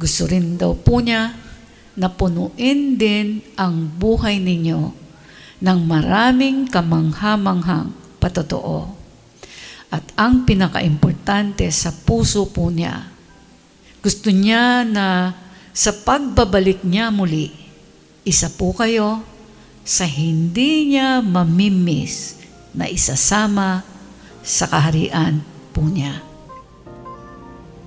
[0.00, 1.36] Gusto rin daw po niya
[1.96, 5.05] na punuin din ang buhay ninyo
[5.60, 8.92] ng maraming kamanghamanghang patotoo.
[9.88, 13.06] At ang pinakaimportante sa puso po niya,
[14.02, 15.32] gusto niya na
[15.70, 17.54] sa pagbabalik niya muli,
[18.26, 19.22] isa po kayo
[19.86, 22.42] sa hindi niya mamimiss
[22.74, 23.86] na isasama
[24.42, 25.40] sa kaharian
[25.70, 26.20] po niya.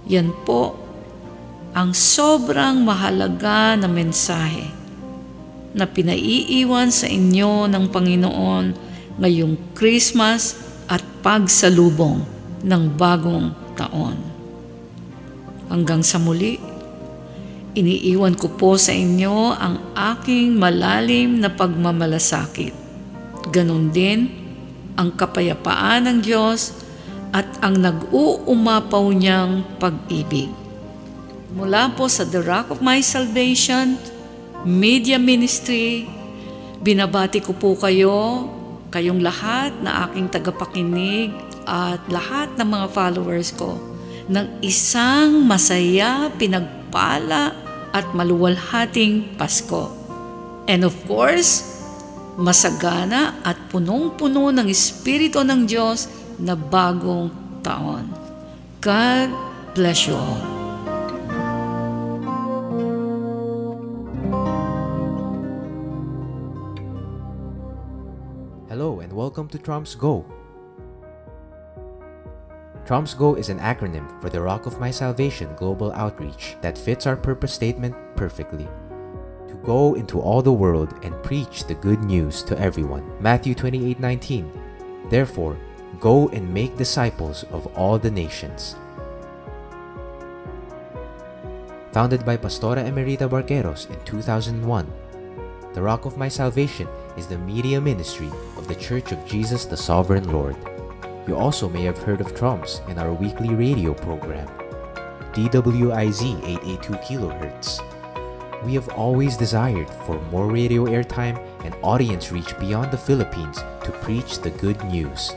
[0.10, 0.80] Yan po
[1.76, 4.79] ang sobrang mahalaga na mensahe
[5.74, 8.66] na pinaiiwan sa inyo ng Panginoon
[9.22, 10.58] ngayong Christmas
[10.90, 12.26] at pagsalubong
[12.66, 14.18] ng bagong taon.
[15.70, 16.58] Hanggang sa muli,
[17.78, 22.74] iniiwan ko po sa inyo ang aking malalim na pagmamalasakit.
[23.54, 24.34] Ganon din
[24.98, 26.74] ang kapayapaan ng Diyos
[27.30, 30.50] at ang nag-uumapaw niyang pag-ibig.
[31.54, 33.98] Mula po sa The Rock of My Salvation,
[34.68, 36.04] Media Ministry,
[36.84, 38.44] binabati ko po kayo
[38.92, 41.32] kayong lahat na aking tagapakinig
[41.64, 43.80] at lahat ng mga followers ko
[44.28, 47.56] ng isang masaya, pinagpala
[47.96, 49.96] at maluwalhating Pasko.
[50.68, 51.64] And of course,
[52.36, 57.32] masagana at punong-puno ng Espiritu ng Diyos na bagong
[57.64, 58.12] taon.
[58.84, 59.32] God
[59.72, 60.59] bless you all.
[69.30, 70.26] Welcome to Trumps Go.
[72.84, 77.06] Trumps Go is an acronym for the Rock of My Salvation Global Outreach that fits
[77.06, 78.68] our purpose statement perfectly.
[79.48, 83.06] To go into all the world and preach the good news to everyone.
[83.22, 84.50] Matthew 28:19.
[85.12, 85.58] Therefore,
[86.00, 88.74] go and make disciples of all the nations.
[91.94, 94.90] Founded by Pastora Emerita Barqueros in 2001,
[95.76, 96.88] the Rock of My Salvation
[97.20, 100.56] is the media ministry of the Church of Jesus the Sovereign Lord.
[101.28, 104.48] You also may have heard of Trumps in our weekly radio program,
[105.34, 108.64] DWIZ 882 kHz.
[108.64, 113.92] We have always desired for more radio airtime and audience reach beyond the Philippines to
[114.02, 115.36] preach the good news.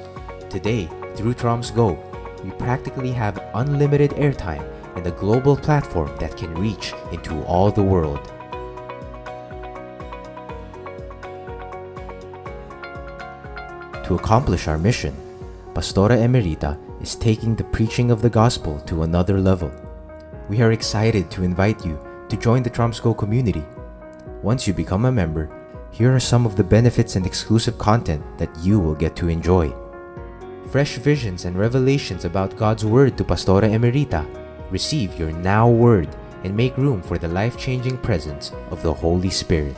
[0.50, 1.98] Today, through Trumps Go,
[2.44, 4.64] we practically have unlimited airtime
[4.94, 8.30] and a global platform that can reach into all the world.
[14.12, 15.16] To accomplish our mission,
[15.72, 19.72] Pastora Emerita is taking the preaching of the gospel to another level.
[20.50, 21.98] We are excited to invite you
[22.28, 23.64] to join the Tromsco community.
[24.42, 25.48] Once you become a member,
[25.92, 29.72] here are some of the benefits and exclusive content that you will get to enjoy.
[30.68, 34.28] Fresh visions and revelations about God's Word to Pastora Emerita.
[34.70, 39.30] Receive your now word and make room for the life changing presence of the Holy
[39.30, 39.76] Spirit.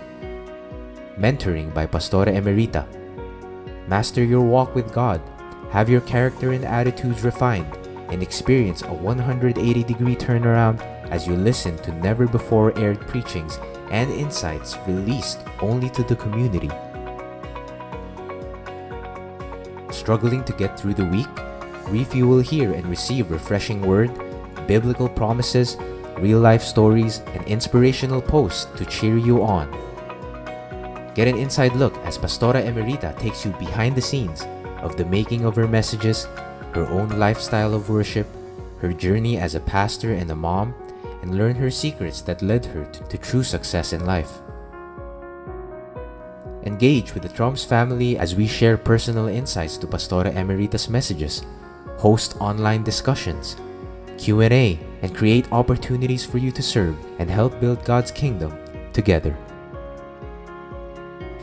[1.20, 2.84] Mentoring by Pastora Emerita.
[3.86, 5.20] Master your walk with God,
[5.70, 7.76] have your character and attitudes refined,
[8.08, 10.80] and experience a 180 degree turnaround
[11.10, 13.58] as you listen to never before aired preachings
[13.90, 16.70] and insights released only to the community.
[19.92, 21.28] Struggling to get through the week?
[21.88, 24.10] Refuel here and receive refreshing word,
[24.66, 25.76] biblical promises,
[26.18, 29.70] real life stories, and inspirational posts to cheer you on.
[31.14, 34.42] Get an inside look as Pastora Emerita takes you behind the scenes
[34.82, 36.26] of the making of her messages,
[36.74, 38.26] her own lifestyle of worship,
[38.80, 40.74] her journey as a pastor and a mom,
[41.22, 44.42] and learn her secrets that led her to, to true success in life.
[46.64, 51.44] Engage with the Trumps family as we share personal insights to Pastora Emerita's messages,
[51.96, 53.56] host online discussions,
[54.18, 58.58] Q&A, and create opportunities for you to serve and help build God's kingdom
[58.92, 59.36] together.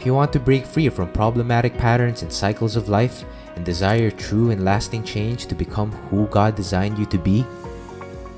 [0.01, 3.23] If you want to break free from problematic patterns and cycles of life
[3.55, 7.45] and desire true and lasting change to become who God designed you to be,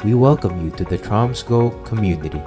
[0.03, 2.41] we welcome you to the Tromsco community.